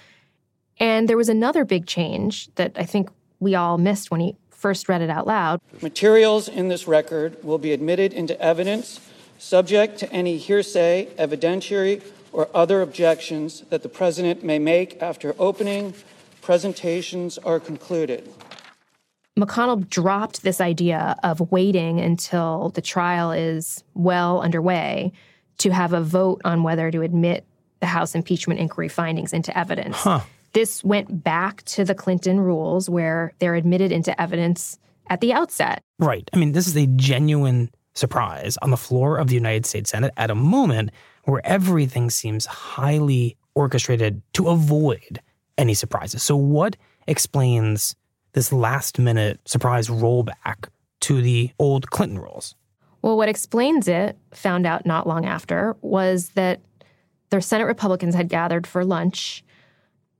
And 0.78 1.06
there 1.06 1.18
was 1.18 1.28
another 1.28 1.66
big 1.66 1.86
change 1.86 2.52
that 2.54 2.72
I 2.76 2.84
think 2.84 3.10
we 3.40 3.54
all 3.54 3.76
missed 3.76 4.10
when 4.10 4.20
he 4.20 4.34
first 4.48 4.88
read 4.88 5.02
it 5.02 5.10
out 5.10 5.26
loud. 5.26 5.60
Materials 5.82 6.48
in 6.48 6.68
this 6.68 6.88
record 6.88 7.36
will 7.44 7.58
be 7.58 7.72
admitted 7.72 8.14
into 8.14 8.40
evidence 8.40 9.00
subject 9.38 9.98
to 9.98 10.10
any 10.10 10.38
hearsay, 10.38 11.08
evidentiary, 11.18 12.02
or 12.32 12.48
other 12.54 12.80
objections 12.80 13.64
that 13.68 13.82
the 13.82 13.88
president 13.88 14.42
may 14.42 14.58
make 14.58 15.02
after 15.02 15.34
opening 15.38 15.92
presentations 16.40 17.36
are 17.38 17.60
concluded. 17.60 18.32
McConnell 19.38 19.88
dropped 19.88 20.42
this 20.42 20.60
idea 20.60 21.16
of 21.22 21.52
waiting 21.52 22.00
until 22.00 22.70
the 22.70 22.82
trial 22.82 23.32
is 23.32 23.82
well 23.94 24.42
underway 24.42 25.12
to 25.58 25.70
have 25.70 25.92
a 25.92 26.00
vote 26.02 26.40
on 26.44 26.62
whether 26.62 26.90
to 26.90 27.02
admit 27.02 27.46
the 27.80 27.86
House 27.86 28.14
impeachment 28.14 28.60
inquiry 28.60 28.88
findings 28.88 29.32
into 29.32 29.56
evidence. 29.56 30.06
This 30.52 30.84
went 30.84 31.24
back 31.24 31.62
to 31.64 31.84
the 31.84 31.94
Clinton 31.94 32.38
rules 32.38 32.90
where 32.90 33.32
they're 33.38 33.54
admitted 33.54 33.90
into 33.90 34.18
evidence 34.20 34.78
at 35.08 35.20
the 35.20 35.32
outset. 35.32 35.82
Right. 35.98 36.28
I 36.32 36.36
mean, 36.36 36.52
this 36.52 36.66
is 36.66 36.76
a 36.76 36.86
genuine 36.86 37.70
surprise 37.94 38.58
on 38.60 38.70
the 38.70 38.76
floor 38.76 39.16
of 39.16 39.28
the 39.28 39.34
United 39.34 39.66
States 39.66 39.90
Senate 39.90 40.12
at 40.16 40.30
a 40.30 40.34
moment 40.34 40.90
where 41.24 41.40
everything 41.44 42.10
seems 42.10 42.46
highly 42.46 43.36
orchestrated 43.54 44.20
to 44.34 44.48
avoid 44.48 45.20
any 45.56 45.74
surprises. 45.74 46.22
So, 46.22 46.36
what 46.36 46.76
explains 47.06 47.94
this 48.32 48.52
last 48.52 48.98
minute 48.98 49.40
surprise 49.44 49.88
rollback 49.88 50.68
to 51.00 51.20
the 51.20 51.50
old 51.58 51.90
Clinton 51.90 52.18
rules? 52.18 52.54
Well, 53.02 53.16
what 53.16 53.28
explains 53.28 53.88
it, 53.88 54.16
found 54.32 54.66
out 54.66 54.86
not 54.86 55.06
long 55.06 55.26
after, 55.26 55.76
was 55.82 56.30
that 56.30 56.60
their 57.30 57.40
Senate 57.40 57.64
Republicans 57.64 58.14
had 58.14 58.28
gathered 58.28 58.66
for 58.66 58.84
lunch 58.84 59.42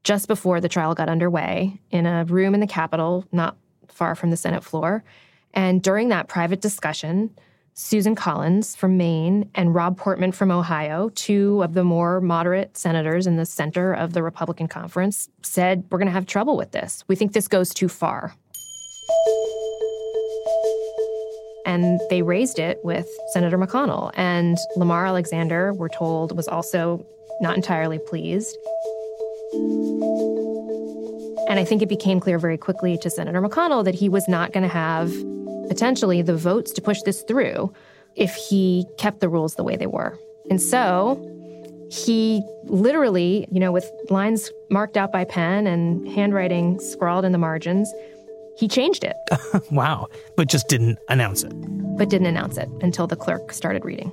just 0.02 0.26
before 0.26 0.60
the 0.60 0.68
trial 0.68 0.94
got 0.94 1.08
underway 1.08 1.80
in 1.90 2.06
a 2.06 2.24
room 2.24 2.54
in 2.54 2.60
the 2.60 2.66
Capitol, 2.66 3.24
not 3.30 3.56
far 3.86 4.14
from 4.14 4.30
the 4.30 4.36
Senate 4.36 4.64
floor. 4.64 5.04
And 5.54 5.82
during 5.82 6.08
that 6.08 6.28
private 6.28 6.60
discussion, 6.60 7.30
Susan 7.74 8.14
Collins 8.14 8.76
from 8.76 8.98
Maine 8.98 9.48
and 9.54 9.74
Rob 9.74 9.96
Portman 9.96 10.32
from 10.32 10.50
Ohio, 10.50 11.08
two 11.14 11.62
of 11.62 11.72
the 11.72 11.84
more 11.84 12.20
moderate 12.20 12.76
senators 12.76 13.26
in 13.26 13.36
the 13.36 13.46
center 13.46 13.94
of 13.94 14.12
the 14.12 14.22
Republican 14.22 14.68
conference, 14.68 15.30
said, 15.42 15.84
We're 15.90 15.98
going 15.98 16.06
to 16.06 16.12
have 16.12 16.26
trouble 16.26 16.56
with 16.56 16.72
this. 16.72 17.02
We 17.08 17.16
think 17.16 17.32
this 17.32 17.48
goes 17.48 17.72
too 17.72 17.88
far. 17.88 18.34
And 21.64 22.00
they 22.10 22.20
raised 22.22 22.58
it 22.58 22.78
with 22.84 23.08
Senator 23.32 23.56
McConnell. 23.56 24.10
And 24.14 24.58
Lamar 24.76 25.06
Alexander, 25.06 25.72
we're 25.72 25.88
told, 25.88 26.36
was 26.36 26.48
also 26.48 27.06
not 27.40 27.56
entirely 27.56 27.98
pleased. 27.98 28.54
And 31.48 31.58
I 31.58 31.64
think 31.64 31.80
it 31.80 31.88
became 31.88 32.20
clear 32.20 32.38
very 32.38 32.58
quickly 32.58 32.98
to 32.98 33.08
Senator 33.08 33.40
McConnell 33.40 33.84
that 33.84 33.94
he 33.94 34.08
was 34.10 34.28
not 34.28 34.52
going 34.52 34.62
to 34.62 34.72
have 34.72 35.10
potentially 35.68 36.22
the 36.22 36.36
votes 36.36 36.72
to 36.72 36.80
push 36.80 37.02
this 37.02 37.22
through 37.22 37.72
if 38.16 38.34
he 38.34 38.86
kept 38.98 39.20
the 39.20 39.28
rules 39.28 39.54
the 39.54 39.64
way 39.64 39.76
they 39.76 39.86
were. 39.86 40.18
And 40.50 40.60
so 40.60 41.16
he 41.90 42.42
literally, 42.64 43.46
you 43.50 43.60
know, 43.60 43.72
with 43.72 43.90
lines 44.10 44.50
marked 44.70 44.96
out 44.96 45.12
by 45.12 45.24
pen 45.24 45.66
and 45.66 46.08
handwriting 46.08 46.80
scrawled 46.80 47.24
in 47.24 47.32
the 47.32 47.38
margins, 47.38 47.92
he 48.56 48.68
changed 48.68 49.04
it, 49.04 49.16
wow. 49.70 50.08
But 50.36 50.48
just 50.48 50.68
didn't 50.68 50.98
announce 51.08 51.42
it. 51.42 51.52
but 51.96 52.08
didn't 52.10 52.26
announce 52.26 52.58
it 52.58 52.68
until 52.82 53.06
the 53.06 53.16
clerk 53.16 53.52
started 53.52 53.84
reading. 53.84 54.12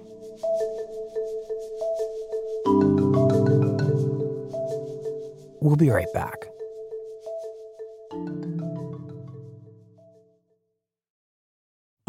We'll 5.62 5.76
be 5.76 5.90
right 5.90 6.12
back. 6.14 6.49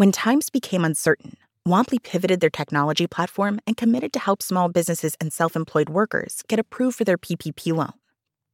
When 0.00 0.12
times 0.12 0.48
became 0.48 0.82
uncertain, 0.82 1.36
Womply 1.68 2.02
pivoted 2.02 2.40
their 2.40 2.48
technology 2.48 3.06
platform 3.06 3.60
and 3.66 3.76
committed 3.76 4.14
to 4.14 4.18
help 4.18 4.42
small 4.42 4.70
businesses 4.70 5.14
and 5.20 5.30
self 5.30 5.54
employed 5.54 5.90
workers 5.90 6.42
get 6.48 6.58
approved 6.58 6.96
for 6.96 7.04
their 7.04 7.18
PPP 7.18 7.74
loan. 7.76 7.92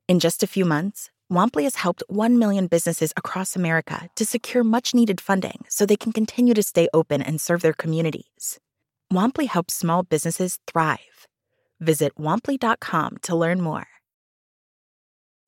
In 0.08 0.18
just 0.18 0.42
a 0.42 0.48
few 0.48 0.64
months, 0.64 1.08
Womply 1.32 1.62
has 1.62 1.76
helped 1.76 2.02
1 2.08 2.36
million 2.36 2.66
businesses 2.66 3.12
across 3.16 3.54
America 3.54 4.08
to 4.16 4.24
secure 4.24 4.64
much 4.64 4.92
needed 4.92 5.20
funding 5.20 5.64
so 5.68 5.86
they 5.86 5.94
can 5.94 6.12
continue 6.12 6.52
to 6.52 6.64
stay 6.64 6.88
open 6.92 7.22
and 7.22 7.40
serve 7.40 7.62
their 7.62 7.72
communities. 7.72 8.58
Womply 9.12 9.46
helps 9.46 9.72
small 9.72 10.02
businesses 10.02 10.58
thrive. 10.66 11.28
Visit 11.78 12.16
womply.com 12.16 13.18
to 13.22 13.36
learn 13.36 13.60
more. 13.60 13.86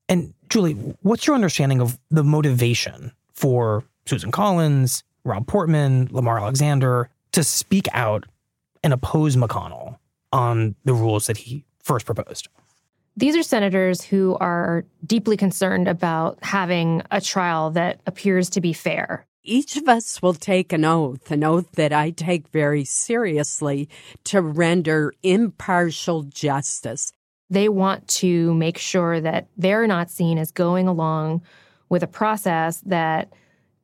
And 0.09 0.35
Julie, 0.49 0.75
what's 1.03 1.27
your 1.27 1.35
understanding 1.35 1.81
of 1.81 1.99
the 2.09 2.23
motivation 2.23 3.11
for 3.35 3.83
Susan 4.07 4.31
Collins, 4.31 5.03
Rob 5.29 5.47
Portman, 5.47 6.09
Lamar 6.11 6.41
Alexander 6.41 7.11
to 7.33 7.45
speak 7.45 7.87
out 7.93 8.25
and 8.83 8.93
oppose 8.93 9.37
McConnell 9.37 9.99
on 10.33 10.75
the 10.85 10.95
rules 10.95 11.27
that 11.27 11.37
he 11.37 11.65
first 11.83 12.07
proposed? 12.07 12.49
These 13.17 13.37
are 13.37 13.43
senators 13.43 14.03
who 14.03 14.37
are 14.41 14.85
deeply 15.05 15.37
concerned 15.37 15.89
about 15.89 16.39
having 16.43 17.03
a 17.11 17.21
trial 17.21 17.71
that 17.73 18.01
appears 18.07 18.49
to 18.51 18.61
be 18.61 18.73
fair. 18.73 19.27
Each 19.43 19.77
of 19.77 19.89
us 19.89 20.23
will 20.23 20.35
take 20.35 20.73
an 20.73 20.85
oath, 20.85 21.31
an 21.31 21.43
oath 21.43 21.73
that 21.73 21.93
I 21.93 22.11
take 22.11 22.49
very 22.49 22.85
seriously 22.85 23.89
to 24.25 24.41
render 24.41 25.15
impartial 25.23 26.23
justice. 26.23 27.13
They 27.51 27.69
want 27.69 28.07
to 28.09 28.55
make 28.55 28.79
sure 28.79 29.21
that 29.21 29.49
they're 29.57 29.87
not 29.87 30.11
seen 30.11 30.39
as 30.39 30.53
going 30.53 30.87
along 30.87 31.43
with 31.89 32.03
a 32.03 32.07
process 32.07 32.83
that 32.87 33.33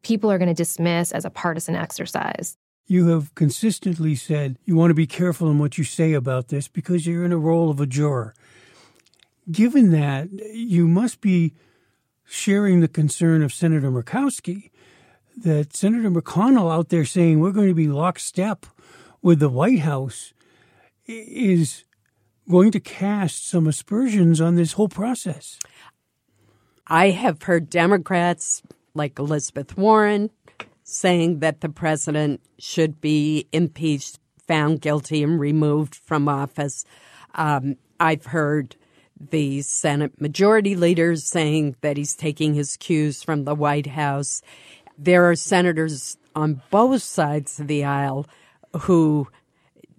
people 0.05 0.31
are 0.31 0.39
going 0.39 0.49
to 0.49 0.55
dismiss 0.55 1.11
as 1.11 1.25
a 1.25 1.31
partisan 1.31 1.75
exercise. 1.75 2.57
You 2.87 3.09
have 3.09 3.35
consistently 3.35 4.15
said 4.15 4.59
you 4.65 4.77
want 4.77 4.91
to 4.91 4.95
be 4.95 5.07
careful 5.07 5.51
in 5.51 5.59
what 5.59 5.79
you 5.79 5.85
say 5.85 6.13
about 6.13 6.49
this 6.49 6.69
because 6.69 7.07
you're 7.07 7.25
in 7.25 7.33
a 7.33 7.39
role 7.39 7.71
of 7.71 7.81
a 7.81 7.87
juror. 7.87 8.35
Given 9.51 9.91
that, 9.91 10.31
you 10.53 10.87
must 10.87 11.21
be 11.21 11.55
sharing 12.25 12.81
the 12.81 12.89
concern 12.89 13.43
of 13.43 13.53
Senator 13.53 13.91
Murkowski 13.91 14.71
that 15.37 15.75
Senator 15.75 16.11
McConnell 16.11 16.73
out 16.73 16.91
there 16.91 17.05
saying 17.05 17.41
we're 17.41 17.53
going 17.53 17.69
to 17.69 17.75
be 17.75 17.89
lockstep 17.89 18.67
with 19.23 19.41
the 19.41 19.49
White 19.49 19.81
House 19.81 20.33
is 21.07 21.85
going 22.49 22.71
to 22.71 22.81
cast 22.81 23.49
some 23.49 23.67
aspersions 23.67 24.41
on 24.41 24.55
this 24.55 24.73
whole 24.73 24.89
process. 24.89 25.59
I 26.87 27.11
have 27.11 27.43
heard 27.43 27.71
Democrats 27.71 28.63
like 28.95 29.19
Elizabeth 29.19 29.77
Warren 29.77 30.31
saying 30.85 31.41
that 31.41 31.61
the 31.61 31.69
president 31.69 32.41
should 32.59 33.01
be 33.01 33.49
impeached, 33.53 34.19
found 34.47 34.81
guilty, 34.81 35.23
and 35.23 35.41
removed 35.41 35.95
from 35.95 36.29
office. 36.29 36.85
Um, 37.35 37.77
I've 37.99 38.27
heard 38.27 38.77
the 39.19 39.63
Senate 39.63 40.21
majority 40.21 40.77
leaders 40.77 41.25
saying 41.25 41.77
that 41.81 41.97
he's 41.97 42.15
taking 42.15 42.55
his 42.55 42.77
cues 42.77 43.23
from 43.23 43.45
the 43.45 43.55
White 43.55 43.87
House. 43.87 44.43
There 44.99 45.29
are 45.29 45.37
senators 45.37 46.19
on 46.37 46.63
both 46.71 47.03
sides 47.03 47.59
of 47.59 47.67
the 47.67 47.85
aisle 47.85 48.27
who, 48.81 49.29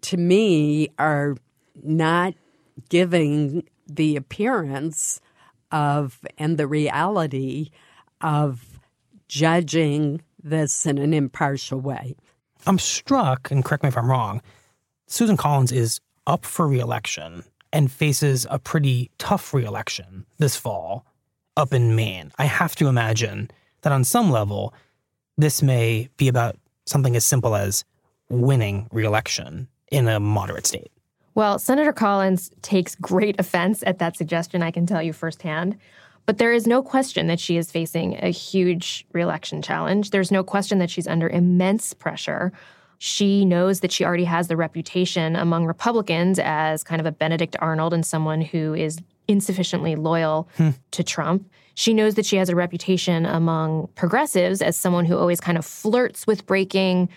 to 0.01 0.17
me, 0.17 0.89
are 0.99 1.35
not 1.83 2.35
giving 2.89 3.63
the 3.87 4.15
appearance 4.15 5.19
of 5.71 6.19
and 6.37 6.57
the 6.57 6.67
reality 6.67 7.69
of 8.21 8.74
judging 9.27 10.21
this 10.41 10.85
in 10.85 10.97
an 10.97 11.13
impartial 11.13 11.79
way. 11.79 12.15
I'm 12.67 12.79
struck, 12.79 13.51
and 13.51 13.63
correct 13.63 13.83
me 13.83 13.89
if 13.89 13.97
I'm 13.97 14.09
wrong, 14.09 14.41
Susan 15.07 15.37
Collins 15.37 15.71
is 15.71 15.99
up 16.25 16.45
for 16.45 16.67
reelection 16.67 17.43
and 17.71 17.91
faces 17.91 18.47
a 18.49 18.57
pretty 18.57 19.11
tough 19.17 19.53
reelection 19.53 20.25
this 20.37 20.55
fall 20.55 21.05
up 21.57 21.73
in 21.73 21.95
Maine. 21.95 22.31
I 22.37 22.45
have 22.45 22.75
to 22.77 22.87
imagine 22.87 23.51
that 23.81 23.93
on 23.93 24.03
some 24.03 24.31
level, 24.31 24.73
this 25.37 25.61
may 25.61 26.09
be 26.17 26.27
about 26.27 26.57
something 26.85 27.15
as 27.15 27.25
simple 27.25 27.55
as 27.55 27.83
winning 28.29 28.87
reelection 28.91 29.67
in 29.91 30.07
a 30.07 30.19
moderate 30.19 30.65
state. 30.65 30.91
Well, 31.35 31.59
Senator 31.59 31.91
Collins 31.91 32.49
takes 32.61 32.95
great 32.95 33.35
offense 33.39 33.83
at 33.85 33.99
that 33.99 34.15
suggestion, 34.15 34.63
I 34.63 34.71
can 34.71 34.85
tell 34.85 35.03
you 35.03 35.11
firsthand. 35.11 35.77
But 36.25 36.39
there 36.39 36.53
is 36.53 36.65
no 36.65 36.81
question 36.81 37.27
that 37.27 37.39
she 37.39 37.57
is 37.57 37.71
facing 37.71 38.17
a 38.23 38.29
huge 38.29 39.05
reelection 39.13 39.61
challenge. 39.61 40.09
There's 40.09 40.31
no 40.31 40.43
question 40.43 40.79
that 40.79 40.89
she's 40.89 41.07
under 41.07 41.29
immense 41.29 41.93
pressure. 41.93 42.51
She 42.97 43.45
knows 43.45 43.81
that 43.81 43.91
she 43.91 44.03
already 44.03 44.23
has 44.23 44.47
the 44.47 44.57
reputation 44.57 45.35
among 45.35 45.65
Republicans 45.65 46.39
as 46.39 46.83
kind 46.83 46.99
of 46.99 47.05
a 47.05 47.11
Benedict 47.11 47.55
Arnold 47.59 47.93
and 47.93 48.05
someone 48.05 48.41
who 48.41 48.73
is 48.73 48.99
insufficiently 49.27 49.95
loyal 49.95 50.49
hmm. 50.57 50.71
to 50.91 51.03
Trump. 51.03 51.49
She 51.75 51.93
knows 51.93 52.15
that 52.15 52.25
she 52.25 52.37
has 52.37 52.49
a 52.49 52.55
reputation 52.55 53.25
among 53.25 53.89
progressives 53.95 54.61
as 54.61 54.77
someone 54.77 55.05
who 55.05 55.17
always 55.17 55.41
kind 55.41 55.57
of 55.57 55.65
flirts 55.65 56.25
with 56.25 56.45
breaking 56.45 57.09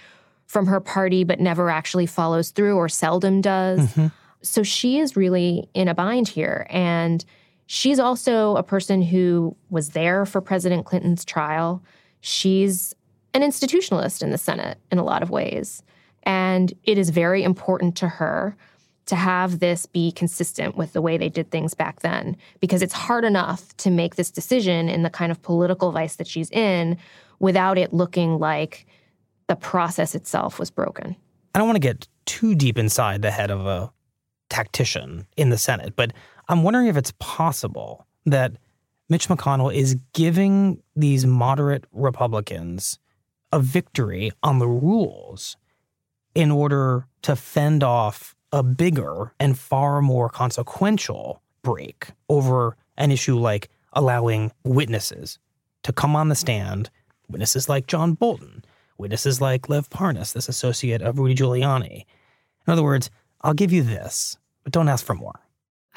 from 0.46 0.66
her 0.66 0.80
party 0.80 1.24
but 1.24 1.38
never 1.38 1.70
actually 1.70 2.06
follows 2.06 2.50
through 2.50 2.76
or 2.76 2.88
seldom 2.88 3.40
does. 3.40 3.80
Mm-hmm. 3.80 4.06
So 4.42 4.62
she 4.62 4.98
is 4.98 5.16
really 5.16 5.68
in 5.74 5.88
a 5.88 5.94
bind 5.94 6.28
here. 6.28 6.66
And 6.70 7.24
she's 7.68 8.00
also 8.00 8.56
a 8.56 8.62
person 8.62 9.02
who 9.02 9.54
was 9.70 9.90
there 9.90 10.26
for 10.26 10.40
President 10.40 10.86
Clinton's 10.86 11.24
trial. 11.24 11.82
She's 12.20 12.94
an 13.34 13.42
institutionalist 13.42 14.22
in 14.22 14.30
the 14.30 14.38
Senate 14.38 14.78
in 14.90 14.98
a 14.98 15.04
lot 15.04 15.22
of 15.22 15.30
ways. 15.30 15.82
And 16.24 16.72
it 16.84 16.98
is 16.98 17.10
very 17.10 17.44
important 17.44 17.94
to 17.98 18.08
her 18.08 18.56
to 19.06 19.16
have 19.16 19.58
this 19.58 19.86
be 19.86 20.10
consistent 20.10 20.76
with 20.76 20.94
the 20.94 21.02
way 21.02 21.18
they 21.18 21.28
did 21.28 21.50
things 21.50 21.74
back 21.74 22.00
then, 22.00 22.36
because 22.60 22.82
it's 22.82 22.94
hard 22.94 23.24
enough 23.24 23.76
to 23.78 23.90
make 23.90 24.16
this 24.16 24.30
decision 24.30 24.88
in 24.88 25.02
the 25.02 25.10
kind 25.10 25.30
of 25.30 25.40
political 25.42 25.92
vice 25.92 26.16
that 26.16 26.26
she's 26.26 26.50
in 26.50 26.96
without 27.38 27.78
it 27.78 27.92
looking 27.92 28.38
like 28.38 28.86
the 29.46 29.56
process 29.56 30.14
itself 30.14 30.58
was 30.58 30.70
broken. 30.70 31.14
I 31.54 31.58
don't 31.58 31.68
want 31.68 31.76
to 31.76 31.80
get 31.80 32.08
too 32.24 32.54
deep 32.54 32.78
inside 32.78 33.20
the 33.22 33.30
head 33.30 33.50
of 33.50 33.66
a 33.66 33.92
tactician 34.48 35.26
in 35.36 35.50
the 35.50 35.58
Senate, 35.58 35.94
but 35.96 36.12
I'm 36.48 36.62
wondering 36.62 36.86
if 36.86 36.96
it's 36.96 37.12
possible 37.18 38.06
that 38.24 38.52
Mitch 39.08 39.28
McConnell 39.28 39.74
is 39.74 39.96
giving 40.14 40.82
these 40.96 41.26
moderate 41.26 41.84
Republicans 41.92 42.98
a 43.52 43.60
victory 43.60 44.30
on 44.42 44.58
the 44.58 44.68
rules 44.68 45.56
in 46.34 46.50
order 46.50 47.06
to 47.22 47.36
fend 47.36 47.82
off 47.82 48.34
a 48.52 48.62
bigger 48.62 49.34
and 49.38 49.58
far 49.58 50.00
more 50.00 50.28
consequential 50.28 51.42
break 51.62 52.08
over 52.28 52.76
an 52.96 53.10
issue 53.10 53.36
like 53.38 53.68
allowing 53.92 54.52
witnesses 54.64 55.38
to 55.82 55.92
come 55.92 56.16
on 56.16 56.28
the 56.28 56.34
stand, 56.34 56.90
witnesses 57.28 57.68
like 57.68 57.86
John 57.86 58.14
Bolton, 58.14 58.64
witnesses 58.96 59.40
like 59.40 59.68
Lev 59.68 59.90
Parnas, 59.90 60.32
this 60.32 60.48
associate 60.48 61.02
of 61.02 61.18
Rudy 61.18 61.34
Giuliani. 61.34 62.04
In 62.66 62.72
other 62.72 62.82
words, 62.82 63.10
I'll 63.42 63.54
give 63.54 63.72
you 63.72 63.82
this, 63.82 64.36
but 64.64 64.72
don't 64.72 64.88
ask 64.88 65.04
for 65.04 65.14
more. 65.14 65.40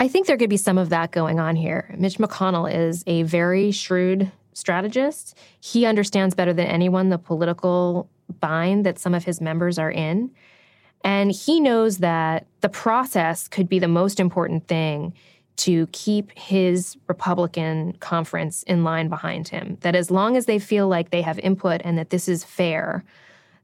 I 0.02 0.08
think 0.08 0.26
there 0.26 0.36
could 0.36 0.50
be 0.50 0.58
some 0.58 0.80
of 0.80 0.90
that 0.90 1.12
going 1.12 1.40
on 1.40 1.56
here. 1.56 1.94
Mitch 1.96 2.18
McConnell 2.18 2.74
is 2.74 3.04
a 3.06 3.22
very 3.22 3.70
shrewd 3.70 4.32
strategist. 4.52 5.38
He 5.60 5.86
understands 5.86 6.34
better 6.34 6.54
than 6.54 6.66
anyone 6.66 7.10
the 7.10 7.20
political 7.20 8.10
bind 8.40 8.84
that 8.88 8.98
some 8.98 9.14
of 9.14 9.26
his 9.26 9.40
members 9.40 9.78
are 9.78 9.92
in. 9.92 10.32
And 11.04 11.32
he 11.32 11.60
knows 11.60 12.00
that 12.00 12.48
the 12.62 12.70
process 12.70 13.48
could 13.48 13.70
be 13.70 13.78
the 13.78 13.88
most 13.88 14.20
important 14.20 14.68
thing 14.68 15.14
to 15.58 15.86
keep 15.92 16.32
his 16.36 16.98
Republican 17.08 17.94
conference 18.00 18.64
in 18.64 18.84
line 18.84 19.08
behind 19.08 19.50
him. 19.50 19.78
That 19.82 19.96
as 19.96 20.10
long 20.10 20.36
as 20.36 20.48
they 20.48 20.58
feel 20.58 20.88
like 20.88 21.12
they 21.12 21.22
have 21.22 21.38
input 21.38 21.80
and 21.84 22.00
that 22.00 22.10
this 22.10 22.28
is 22.28 22.44
fair, 22.44 23.04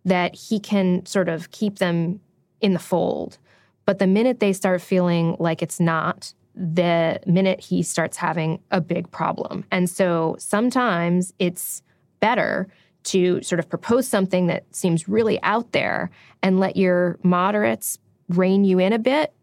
that 0.05 0.35
he 0.35 0.59
can 0.59 1.03
sort 1.07 1.29
of 1.29 1.49
keep 1.49 1.79
them 1.79 2.19
in 2.61 2.73
the 2.73 2.79
fold. 2.79 3.39
But 3.87 3.99
the 3.99 4.05
minute 4.05 4.41
they 4.41 4.51
start 4.51 4.81
feeling 4.81 5.37
like 5.39 5.63
it's 5.63 5.79
not, 5.79 6.33
the 6.53 7.21
minute 7.25 7.61
he 7.61 7.81
starts 7.81 8.17
having 8.17 8.59
a 8.69 8.81
big 8.81 9.09
problem. 9.09 9.63
And 9.71 9.89
so 9.89 10.35
sometimes 10.37 11.33
it's 11.39 11.81
better 12.19 12.67
to 13.03 13.41
sort 13.41 13.59
of 13.59 13.69
propose 13.69 14.05
something 14.05 14.47
that 14.47 14.65
seems 14.75 15.07
really 15.07 15.41
out 15.41 15.71
there 15.71 16.09
and 16.43 16.59
let 16.59 16.75
your 16.75 17.17
moderates 17.23 17.97
rein 18.27 18.65
you 18.65 18.77
in 18.77 18.91
a 18.91 18.99
bit 18.99 19.33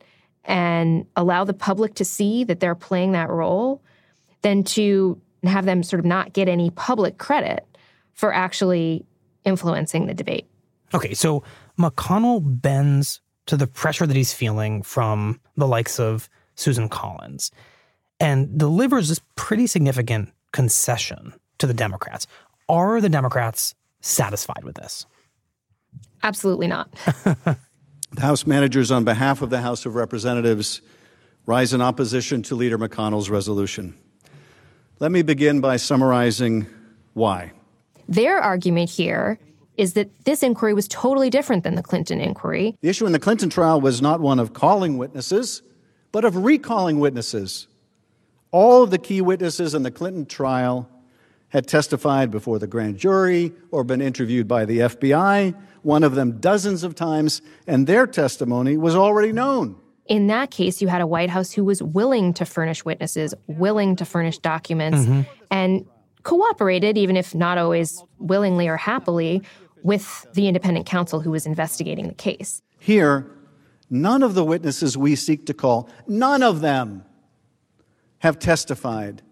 and 0.44 1.06
allow 1.16 1.44
the 1.44 1.54
public 1.54 1.94
to 1.94 2.04
see 2.04 2.44
that 2.44 2.60
they're 2.60 2.74
playing 2.74 3.12
that 3.12 3.30
role 3.30 3.82
than 4.42 4.62
to 4.62 5.18
have 5.44 5.64
them 5.64 5.82
sort 5.82 6.00
of 6.00 6.04
not 6.04 6.34
get 6.34 6.50
any 6.50 6.68
public 6.68 7.16
credit 7.16 7.66
for 8.12 8.34
actually 8.34 9.06
influencing 9.44 10.04
the 10.04 10.12
debate. 10.12 10.46
Okay, 10.92 11.14
so 11.14 11.42
McConnell 11.78 12.42
bends 12.44 13.22
to 13.46 13.56
the 13.56 13.66
pressure 13.66 14.06
that 14.06 14.16
he's 14.16 14.32
feeling 14.32 14.82
from 14.82 15.40
the 15.56 15.66
likes 15.66 16.00
of 16.00 16.28
Susan 16.54 16.88
Collins 16.88 17.50
and 18.20 18.58
delivers 18.58 19.08
this 19.08 19.20
pretty 19.36 19.66
significant 19.66 20.32
concession 20.52 21.34
to 21.58 21.66
the 21.66 21.74
Democrats. 21.74 22.26
Are 22.68 23.00
the 23.00 23.08
Democrats 23.08 23.74
satisfied 24.00 24.64
with 24.64 24.76
this? 24.76 25.06
Absolutely 26.22 26.66
not. 26.66 26.88
The 28.14 28.20
House 28.20 28.46
managers, 28.46 28.92
on 28.92 29.02
behalf 29.02 29.42
of 29.42 29.50
the 29.50 29.60
House 29.60 29.86
of 29.86 29.96
Representatives, 29.96 30.80
rise 31.46 31.74
in 31.74 31.82
opposition 31.82 32.44
to 32.44 32.54
Leader 32.54 32.78
McConnell's 32.78 33.28
resolution. 33.28 33.98
Let 35.00 35.10
me 35.10 35.22
begin 35.22 35.60
by 35.60 35.78
summarizing 35.78 36.68
why. 37.14 37.50
Their 38.08 38.38
argument 38.38 38.88
here 38.88 39.40
is 39.76 39.94
that 39.94 40.08
this 40.24 40.42
inquiry 40.42 40.74
was 40.74 40.88
totally 40.88 41.30
different 41.30 41.64
than 41.64 41.74
the 41.74 41.82
Clinton 41.82 42.20
inquiry. 42.20 42.76
The 42.80 42.88
issue 42.88 43.06
in 43.06 43.12
the 43.12 43.18
Clinton 43.18 43.50
trial 43.50 43.80
was 43.80 44.00
not 44.00 44.20
one 44.20 44.38
of 44.38 44.52
calling 44.52 44.98
witnesses, 44.98 45.62
but 46.12 46.24
of 46.24 46.36
recalling 46.44 47.00
witnesses. 47.00 47.66
All 48.50 48.82
of 48.82 48.90
the 48.90 48.98
key 48.98 49.20
witnesses 49.20 49.74
in 49.74 49.82
the 49.82 49.90
Clinton 49.90 50.26
trial 50.26 50.88
had 51.48 51.66
testified 51.66 52.30
before 52.30 52.58
the 52.58 52.66
grand 52.66 52.98
jury 52.98 53.52
or 53.70 53.84
been 53.84 54.00
interviewed 54.00 54.46
by 54.46 54.64
the 54.64 54.78
FBI 54.78 55.54
one 55.84 56.02
of 56.02 56.14
them 56.14 56.40
dozens 56.40 56.82
of 56.82 56.94
times, 56.94 57.42
and 57.66 57.86
their 57.86 58.06
testimony 58.06 58.76
was 58.76 58.96
already 58.96 59.32
known. 59.32 59.76
In 60.06 60.26
that 60.26 60.50
case, 60.50 60.82
you 60.82 60.88
had 60.88 61.00
a 61.00 61.06
White 61.06 61.30
House 61.30 61.52
who 61.52 61.64
was 61.64 61.82
willing 61.82 62.34
to 62.34 62.44
furnish 62.44 62.84
witnesses, 62.84 63.34
willing 63.46 63.96
to 63.96 64.04
furnish 64.04 64.38
documents, 64.38 64.98
mm-hmm. 64.98 65.22
and 65.50 65.86
cooperated, 66.22 66.98
even 66.98 67.16
if 67.16 67.34
not 67.34 67.58
always 67.58 68.02
willingly 68.18 68.66
or 68.66 68.76
happily, 68.76 69.42
with 69.84 70.26
the 70.32 70.48
independent 70.48 70.86
counsel 70.86 71.20
who 71.20 71.30
was 71.30 71.46
investigating 71.46 72.08
the 72.08 72.14
case. 72.14 72.62
Here, 72.80 73.30
none 73.88 74.24
of 74.24 74.34
the 74.34 74.44
witnesses 74.44 74.96
we 74.96 75.14
seek 75.14 75.46
to 75.46 75.54
call, 75.54 75.88
none 76.08 76.42
of 76.42 76.60
them 76.60 77.04
have 78.18 78.40
testified 78.40 79.22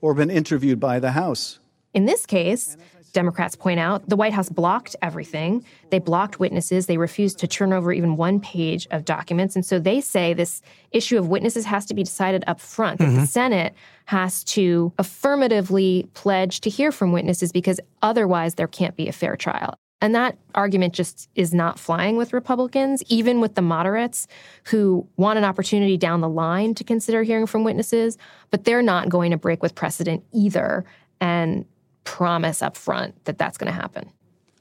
or 0.00 0.14
been 0.14 0.30
interviewed 0.30 0.78
by 0.78 1.00
the 1.00 1.12
House. 1.12 1.58
In 1.94 2.04
this 2.04 2.26
case, 2.26 2.76
Democrats 3.14 3.56
point 3.56 3.80
out, 3.80 4.06
the 4.06 4.16
White 4.16 4.34
House 4.34 4.50
blocked 4.50 4.94
everything. 5.00 5.64
They 5.88 5.98
blocked 5.98 6.38
witnesses. 6.38 6.86
They 6.86 6.98
refused 6.98 7.38
to 7.38 7.46
turn 7.46 7.72
over 7.72 7.92
even 7.92 8.16
one 8.16 8.40
page 8.40 8.86
of 8.90 9.06
documents. 9.06 9.54
And 9.56 9.64
so 9.64 9.78
they 9.78 10.02
say 10.02 10.34
this 10.34 10.60
issue 10.90 11.16
of 11.16 11.28
witnesses 11.28 11.64
has 11.64 11.86
to 11.86 11.94
be 11.94 12.02
decided 12.02 12.44
up 12.46 12.60
front. 12.60 13.00
Mm-hmm. 13.00 13.20
the 13.20 13.26
Senate 13.26 13.74
has 14.06 14.44
to 14.44 14.92
affirmatively 14.98 16.06
pledge 16.12 16.60
to 16.60 16.68
hear 16.68 16.92
from 16.92 17.12
witnesses 17.12 17.52
because 17.52 17.80
otherwise 18.02 18.56
there 18.56 18.68
can't 18.68 18.96
be 18.96 19.08
a 19.08 19.12
fair 19.12 19.36
trial. 19.36 19.78
And 20.04 20.14
that 20.14 20.36
argument 20.54 20.92
just 20.92 21.30
is 21.34 21.54
not 21.54 21.78
flying 21.78 22.18
with 22.18 22.34
Republicans, 22.34 23.02
even 23.08 23.40
with 23.40 23.54
the 23.54 23.62
moderates 23.62 24.28
who 24.64 25.08
want 25.16 25.38
an 25.38 25.44
opportunity 25.44 25.96
down 25.96 26.20
the 26.20 26.28
line 26.28 26.74
to 26.74 26.84
consider 26.84 27.22
hearing 27.22 27.46
from 27.46 27.64
witnesses, 27.64 28.18
but 28.50 28.64
they're 28.64 28.82
not 28.82 29.08
going 29.08 29.30
to 29.30 29.38
break 29.38 29.62
with 29.62 29.74
precedent 29.74 30.22
either. 30.30 30.84
And 31.22 31.64
promise 32.04 32.60
up 32.60 32.76
front 32.76 33.24
that 33.24 33.38
that's 33.38 33.56
going 33.56 33.72
to 33.72 33.80
happen. 33.80 34.10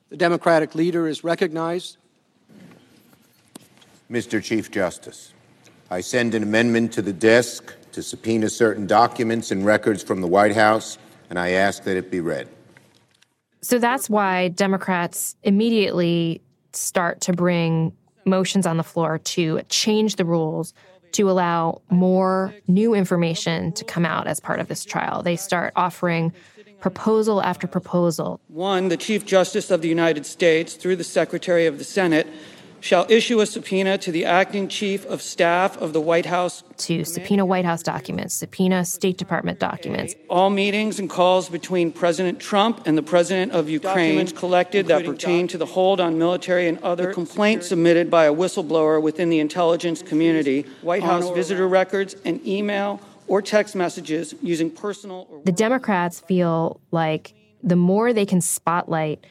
The 0.09 0.15
Democratic 0.15 0.75
leader 0.75 1.09
is 1.09 1.25
recognized. 1.25 1.97
Mr. 4.09 4.41
Chief 4.41 4.71
Justice, 4.71 5.33
I 5.91 5.99
send 5.99 6.35
an 6.35 6.43
amendment 6.43 6.93
to 6.93 7.01
the 7.01 7.11
desk 7.11 7.73
to 7.91 8.01
subpoena 8.01 8.47
certain 8.47 8.87
documents 8.87 9.51
and 9.51 9.65
records 9.65 10.03
from 10.03 10.21
the 10.21 10.27
White 10.27 10.55
House, 10.55 10.97
and 11.29 11.37
I 11.37 11.49
ask 11.49 11.83
that 11.83 11.97
it 11.97 12.09
be 12.09 12.21
read. 12.21 12.47
So 13.63 13.79
that's 13.79 14.09
why 14.09 14.49
Democrats 14.49 15.37
immediately 15.41 16.41
start 16.73 17.21
to 17.21 17.33
bring 17.33 17.93
motions 18.25 18.67
on 18.67 18.75
the 18.75 18.83
floor 18.83 19.19
to 19.19 19.61
change 19.69 20.17
the 20.17 20.25
rules 20.25 20.73
to 21.13 21.29
allow 21.29 21.81
more 21.89 22.53
new 22.67 22.93
information 22.93 23.71
to 23.73 23.85
come 23.85 24.05
out 24.05 24.27
as 24.27 24.39
part 24.39 24.59
of 24.59 24.67
this 24.67 24.83
trial. 24.83 25.23
They 25.23 25.37
start 25.37 25.71
offering 25.77 26.33
proposal 26.81 27.41
after 27.41 27.65
proposal. 27.65 28.41
One, 28.49 28.89
the 28.89 28.97
Chief 28.97 29.25
Justice 29.25 29.71
of 29.71 29.81
the 29.81 29.87
United 29.87 30.25
States, 30.25 30.73
through 30.73 30.97
the 30.97 31.03
Secretary 31.05 31.65
of 31.65 31.77
the 31.77 31.85
Senate, 31.85 32.27
shall 32.83 33.05
issue 33.07 33.39
a 33.39 33.45
subpoena 33.45 33.97
to 33.97 34.11
the 34.11 34.25
acting 34.25 34.67
chief 34.67 35.05
of 35.05 35.21
staff 35.21 35.77
of 35.77 35.93
the 35.93 36.01
White 36.01 36.25
House 36.25 36.63
to 36.75 37.05
subpoena 37.05 37.45
White 37.45 37.63
House 37.63 37.81
documents, 37.81 38.35
subpoena 38.35 38.83
State 38.83 39.17
Department 39.17 39.57
documents. 39.57 40.15
All 40.29 40.49
meetings 40.49 40.99
and 40.99 41.09
calls 41.09 41.47
between 41.47 41.93
President 41.93 42.41
Trump 42.41 42.85
and 42.85 42.97
the 42.97 43.01
President 43.01 43.53
of 43.53 43.69
Ukraine 43.69 43.93
documents 43.95 44.31
collected 44.33 44.87
that 44.87 45.05
pertain 45.05 45.47
to 45.47 45.57
the 45.57 45.65
hold 45.65 46.01
on 46.01 46.17
military 46.17 46.67
and 46.67 46.77
other 46.79 47.13
complaints 47.13 47.67
submitted 47.67 48.11
by 48.11 48.25
a 48.25 48.33
whistleblower 48.33 49.01
within 49.01 49.29
the 49.29 49.39
intelligence 49.39 50.01
community, 50.01 50.65
White 50.81 51.03
House 51.03 51.29
visitor 51.29 51.69
records, 51.69 52.17
and 52.25 52.45
email 52.45 52.99
or 53.27 53.41
text 53.41 53.77
messages 53.77 54.35
using 54.41 54.69
personal. 54.69 55.25
the 55.45 55.53
Democrats 55.53 56.19
feel 56.19 56.81
like 56.91 57.33
the 57.63 57.77
more 57.77 58.11
they 58.11 58.25
can 58.25 58.41
spotlight 58.41 59.25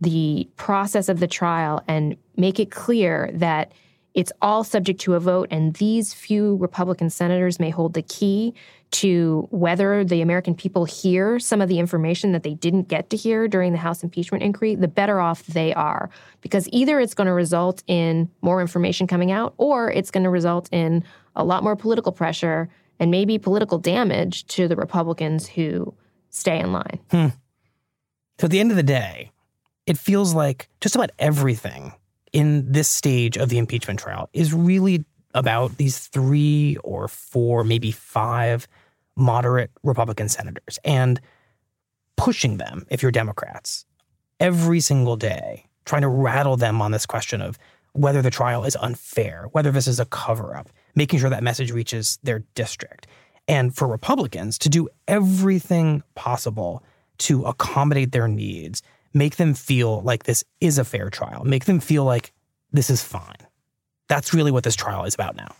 the 0.00 0.48
process 0.56 1.08
of 1.08 1.20
the 1.20 1.26
trial 1.26 1.82
and 1.88 2.16
make 2.36 2.60
it 2.60 2.70
clear 2.70 3.30
that 3.34 3.72
it's 4.16 4.32
all 4.40 4.64
subject 4.64 4.98
to 5.02 5.14
a 5.14 5.20
vote, 5.20 5.48
and 5.50 5.74
these 5.74 6.14
few 6.14 6.56
Republican 6.56 7.10
senators 7.10 7.60
may 7.60 7.68
hold 7.68 7.92
the 7.92 8.00
key 8.00 8.54
to 8.92 9.46
whether 9.50 10.04
the 10.04 10.22
American 10.22 10.54
people 10.54 10.86
hear 10.86 11.38
some 11.38 11.60
of 11.60 11.68
the 11.68 11.78
information 11.78 12.32
that 12.32 12.42
they 12.42 12.54
didn't 12.54 12.88
get 12.88 13.10
to 13.10 13.16
hear 13.16 13.46
during 13.46 13.72
the 13.72 13.78
House 13.78 14.02
impeachment 14.02 14.42
inquiry, 14.42 14.74
the 14.74 14.88
better 14.88 15.20
off 15.20 15.44
they 15.46 15.74
are. 15.74 16.08
Because 16.40 16.66
either 16.72 16.98
it's 16.98 17.12
going 17.12 17.26
to 17.26 17.34
result 17.34 17.82
in 17.88 18.30
more 18.40 18.62
information 18.62 19.06
coming 19.06 19.30
out, 19.30 19.52
or 19.58 19.90
it's 19.90 20.10
going 20.10 20.24
to 20.24 20.30
result 20.30 20.70
in 20.72 21.04
a 21.34 21.44
lot 21.44 21.62
more 21.62 21.76
political 21.76 22.12
pressure 22.12 22.70
and 22.98 23.10
maybe 23.10 23.38
political 23.38 23.78
damage 23.78 24.46
to 24.46 24.66
the 24.66 24.76
Republicans 24.76 25.46
who 25.46 25.92
stay 26.30 26.58
in 26.58 26.72
line. 26.72 26.98
Hmm. 27.10 27.28
So 28.38 28.46
at 28.46 28.50
the 28.50 28.60
end 28.60 28.70
of 28.70 28.78
the 28.78 28.82
day, 28.82 29.30
it 29.86 29.98
feels 29.98 30.32
like 30.32 30.70
just 30.80 30.94
about 30.94 31.10
everything 31.18 31.92
in 32.32 32.70
this 32.70 32.88
stage 32.88 33.36
of 33.36 33.48
the 33.48 33.58
impeachment 33.58 34.00
trial 34.00 34.28
is 34.32 34.52
really 34.52 35.04
about 35.34 35.76
these 35.76 35.98
three 35.98 36.76
or 36.82 37.08
four, 37.08 37.62
maybe 37.64 37.90
five 37.92 38.66
moderate 39.16 39.70
Republican 39.82 40.28
senators 40.28 40.78
and 40.84 41.20
pushing 42.16 42.56
them, 42.56 42.86
if 42.90 43.02
you're 43.02 43.12
Democrats, 43.12 43.84
every 44.40 44.80
single 44.80 45.16
day, 45.16 45.66
trying 45.84 46.02
to 46.02 46.08
rattle 46.08 46.56
them 46.56 46.82
on 46.82 46.90
this 46.90 47.06
question 47.06 47.40
of 47.40 47.58
whether 47.92 48.20
the 48.20 48.30
trial 48.30 48.64
is 48.64 48.76
unfair, 48.76 49.46
whether 49.52 49.70
this 49.70 49.86
is 49.86 50.00
a 50.00 50.04
cover 50.06 50.56
up, 50.56 50.68
making 50.94 51.18
sure 51.18 51.30
that 51.30 51.42
message 51.42 51.70
reaches 51.70 52.18
their 52.22 52.40
district. 52.54 53.06
And 53.48 53.74
for 53.74 53.86
Republicans 53.86 54.58
to 54.58 54.68
do 54.68 54.88
everything 55.06 56.02
possible 56.14 56.82
to 57.18 57.44
accommodate 57.44 58.12
their 58.12 58.28
needs, 58.28 58.82
make 59.16 59.36
them 59.36 59.54
feel 59.54 60.02
like 60.02 60.24
this 60.24 60.44
is 60.60 60.78
a 60.78 60.84
fair 60.84 61.08
trial, 61.08 61.42
make 61.44 61.64
them 61.64 61.80
feel 61.80 62.04
like 62.04 62.32
this 62.72 62.90
is 62.90 63.02
fine. 63.02 63.36
That's 64.08 64.34
really 64.34 64.50
what 64.50 64.62
this 64.62 64.76
trial 64.76 65.04
is 65.04 65.14
about 65.14 65.36
now. 65.36 65.54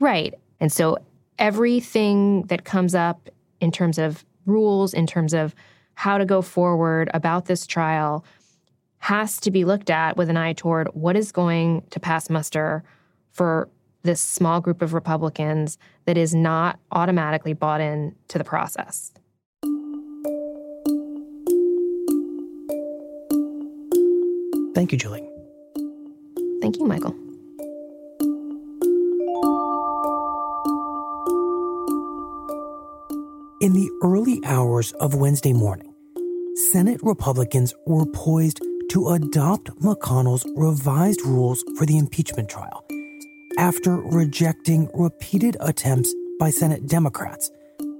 Right. 0.00 0.34
And 0.58 0.72
so 0.72 0.96
everything 1.38 2.44
that 2.44 2.64
comes 2.64 2.94
up 2.94 3.28
in 3.60 3.70
terms 3.70 3.98
of 3.98 4.24
rules, 4.46 4.94
in 4.94 5.06
terms 5.06 5.34
of 5.34 5.54
how 5.94 6.16
to 6.16 6.24
go 6.24 6.40
forward 6.40 7.10
about 7.12 7.44
this 7.44 7.66
trial, 7.66 8.24
has 8.98 9.38
to 9.40 9.50
be 9.50 9.64
looked 9.64 9.90
at 9.90 10.16
with 10.16 10.30
an 10.30 10.36
eye 10.38 10.54
toward 10.54 10.88
what 10.94 11.16
is 11.16 11.32
going 11.32 11.82
to 11.90 12.00
pass 12.00 12.30
muster 12.30 12.82
for 13.32 13.68
this 14.02 14.20
small 14.20 14.62
group 14.62 14.80
of 14.80 14.94
Republicans 14.94 15.76
that 16.06 16.16
is 16.16 16.34
not 16.34 16.78
automatically 16.90 17.52
bought 17.52 17.82
in 17.82 18.14
to 18.28 18.38
the 18.38 18.44
process. 18.44 19.12
Thank 24.74 24.92
you, 24.92 24.98
Julie. 24.98 25.28
Thank 26.62 26.78
you, 26.78 26.86
Michael. 26.86 27.14
In 33.60 33.74
the 33.74 33.90
early 34.02 34.40
hours 34.44 34.92
of 34.92 35.14
Wednesday 35.14 35.52
morning, 35.52 35.94
Senate 36.72 37.00
Republicans 37.02 37.74
were 37.86 38.06
poised 38.06 38.60
to 38.90 39.08
adopt 39.10 39.68
McConnell's 39.80 40.46
revised 40.56 41.22
rules 41.22 41.62
for 41.76 41.86
the 41.86 41.98
impeachment 41.98 42.48
trial 42.48 42.84
after 43.58 43.96
rejecting 43.96 44.88
repeated 44.94 45.56
attempts 45.60 46.14
by 46.38 46.50
Senate 46.50 46.86
Democrats 46.86 47.50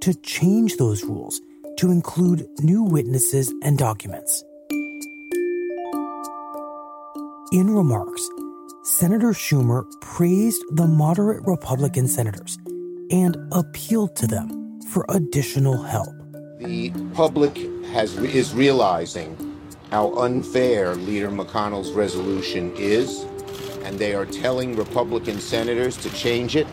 to 0.01 0.13
change 0.23 0.77
those 0.77 1.03
rules 1.03 1.39
to 1.77 1.91
include 1.91 2.47
new 2.59 2.83
witnesses 2.83 3.53
and 3.63 3.77
documents. 3.77 4.43
In 7.51 7.69
remarks, 7.69 8.29
Senator 8.83 9.31
Schumer 9.31 9.83
praised 9.99 10.63
the 10.71 10.87
moderate 10.87 11.45
Republican 11.45 12.07
senators 12.07 12.57
and 13.11 13.35
appealed 13.51 14.15
to 14.15 14.27
them 14.27 14.79
for 14.83 15.05
additional 15.09 15.83
help. 15.83 16.15
The 16.59 16.91
public 17.13 17.57
has, 17.87 18.15
is 18.19 18.53
realizing 18.53 19.35
how 19.89 20.13
unfair 20.19 20.95
Leader 20.95 21.27
McConnell's 21.27 21.91
resolution 21.91 22.71
is, 22.77 23.25
and 23.83 23.99
they 23.99 24.15
are 24.15 24.25
telling 24.25 24.77
Republican 24.77 25.41
senators 25.41 25.97
to 25.97 26.09
change 26.11 26.55
it. 26.55 26.67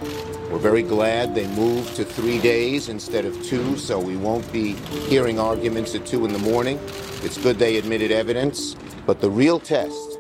We're 0.49 0.59
very 0.59 0.85
glad 0.85 1.35
they 1.35 1.49
moved 1.57 1.97
to 1.97 2.05
three 2.05 2.39
days 2.39 2.89
instead 2.89 3.25
of 3.25 3.35
two, 3.43 3.77
so 3.77 3.99
we 3.99 4.17
won't 4.17 4.53
be 4.53 4.75
hearing 5.09 5.41
arguments 5.41 5.97
at 5.97 6.07
two 6.07 6.25
in 6.25 6.33
the 6.33 6.39
morning. 6.39 6.79
It's 7.25 7.37
good 7.37 7.59
they 7.59 7.79
admitted 7.79 8.13
evidence, 8.13 8.77
but 9.07 9.21
the 9.21 9.29
real 9.29 9.59
test 9.59 10.18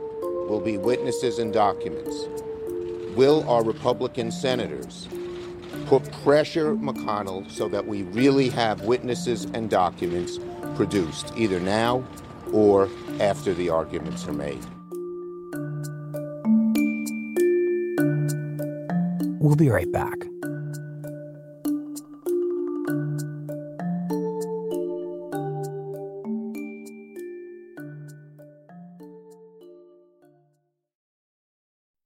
will 0.48 0.60
be 0.60 0.78
witnesses 0.78 1.38
and 1.38 1.52
documents. 1.52 2.26
Will 3.14 3.48
our 3.48 3.62
Republican 3.62 4.30
senators 4.30 5.08
put 5.86 6.10
pressure 6.22 6.74
McConnell 6.74 7.48
so 7.50 7.68
that 7.68 7.86
we 7.86 8.02
really 8.04 8.48
have 8.48 8.82
witnesses 8.82 9.44
and 9.54 9.68
documents 9.68 10.38
produced, 10.74 11.32
either 11.36 11.60
now 11.60 12.04
or 12.52 12.88
after 13.20 13.52
the 13.52 13.68
arguments 13.68 14.26
are 14.26 14.32
made? 14.32 14.64
We'll 19.40 19.56
be 19.56 19.70
right 19.70 19.90
back. 19.92 20.27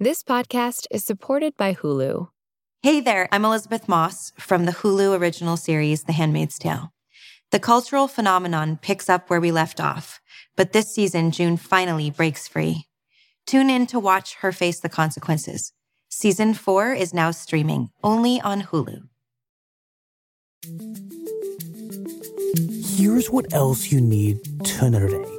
This 0.02 0.24
podcast 0.24 0.88
is 0.90 1.04
supported 1.04 1.56
by 1.56 1.74
Hulu. 1.74 2.26
Hey 2.82 3.00
there, 3.00 3.28
I'm 3.30 3.44
Elisabeth 3.44 3.88
Moss 3.88 4.32
from 4.36 4.64
the 4.64 4.72
Hulu 4.72 5.16
original 5.16 5.56
series, 5.56 6.02
The 6.02 6.12
Handmaid's 6.12 6.58
Tale. 6.58 6.92
The 7.52 7.60
cultural 7.60 8.08
phenomenon 8.08 8.80
picks 8.82 9.08
up 9.08 9.30
where 9.30 9.40
we 9.40 9.52
left 9.52 9.80
off, 9.80 10.20
but 10.56 10.72
this 10.72 10.92
season, 10.92 11.30
June 11.30 11.56
finally 11.56 12.10
breaks 12.10 12.48
free. 12.48 12.88
Tune 13.46 13.70
in 13.70 13.86
to 13.86 14.00
watch 14.00 14.34
her 14.40 14.50
face 14.50 14.80
the 14.80 14.88
consequences. 14.88 15.72
Season 16.08 16.52
four 16.52 16.92
is 16.92 17.14
now 17.14 17.30
streaming 17.30 17.90
only 18.02 18.40
on 18.40 18.62
Hulu. 18.62 19.02
Here's 22.96 23.30
what 23.30 23.52
else 23.52 23.92
you 23.92 24.00
need 24.00 24.40
to 24.64 24.90
know 24.90 25.06
today. 25.06 25.38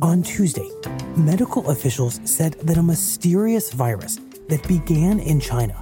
On 0.00 0.22
Tuesday, 0.22 0.70
medical 1.16 1.70
officials 1.70 2.20
said 2.24 2.54
that 2.62 2.76
a 2.76 2.82
mysterious 2.82 3.72
virus 3.72 4.20
that 4.48 4.66
began 4.66 5.20
in 5.20 5.40
China, 5.40 5.74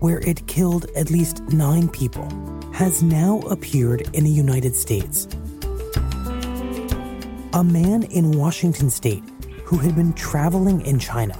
where 0.00 0.18
it 0.20 0.46
killed 0.46 0.86
at 0.96 1.10
least 1.10 1.42
nine 1.48 1.88
people, 1.88 2.28
has 2.72 3.02
now 3.02 3.38
appeared 3.50 4.08
in 4.12 4.24
the 4.24 4.30
United 4.30 4.74
States. 4.74 5.28
A 7.54 7.62
man 7.62 8.04
in 8.04 8.32
Washington 8.32 8.90
state 8.90 9.22
who 9.64 9.78
had 9.78 9.94
been 9.94 10.12
traveling 10.14 10.80
in 10.82 10.98
China 10.98 11.38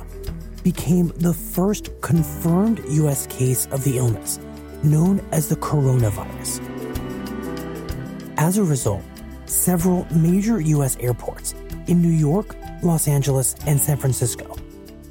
became 0.62 1.08
the 1.16 1.34
first 1.34 1.90
confirmed 2.00 2.80
U.S. 2.90 3.26
case 3.26 3.66
of 3.72 3.82
the 3.82 3.98
illness, 3.98 4.38
known 4.82 5.20
as 5.32 5.48
the 5.48 5.56
coronavirus. 5.56 6.60
As 8.38 8.58
a 8.58 8.62
result, 8.62 9.02
several 9.46 10.06
major 10.14 10.60
U.S. 10.60 10.96
airports 11.00 11.54
in 11.88 12.00
New 12.00 12.08
York, 12.08 12.54
Los 12.82 13.06
Angeles, 13.06 13.54
and 13.66 13.80
San 13.80 13.96
Francisco 13.96 14.56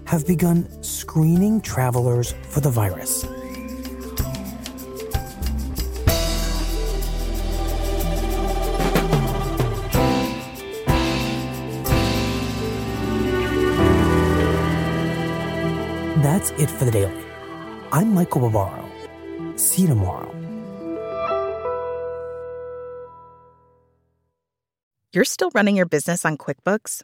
have 0.05 0.27
begun 0.27 0.67
screening 0.83 1.61
travelers 1.61 2.35
for 2.49 2.59
the 2.59 2.69
virus. 2.69 3.25
That's 16.21 16.51
it 16.51 16.69
for 16.69 16.85
the 16.85 16.91
daily. 16.91 17.23
I'm 17.91 18.13
Michael 18.13 18.41
Barbaro. 18.41 18.89
See 19.55 19.83
you 19.83 19.87
tomorrow. 19.87 20.29
You're 25.13 25.25
still 25.25 25.51
running 25.53 25.75
your 25.75 25.85
business 25.85 26.23
on 26.23 26.37
QuickBooks? 26.37 27.03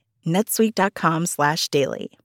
netsuite.com/daily. 0.25 2.21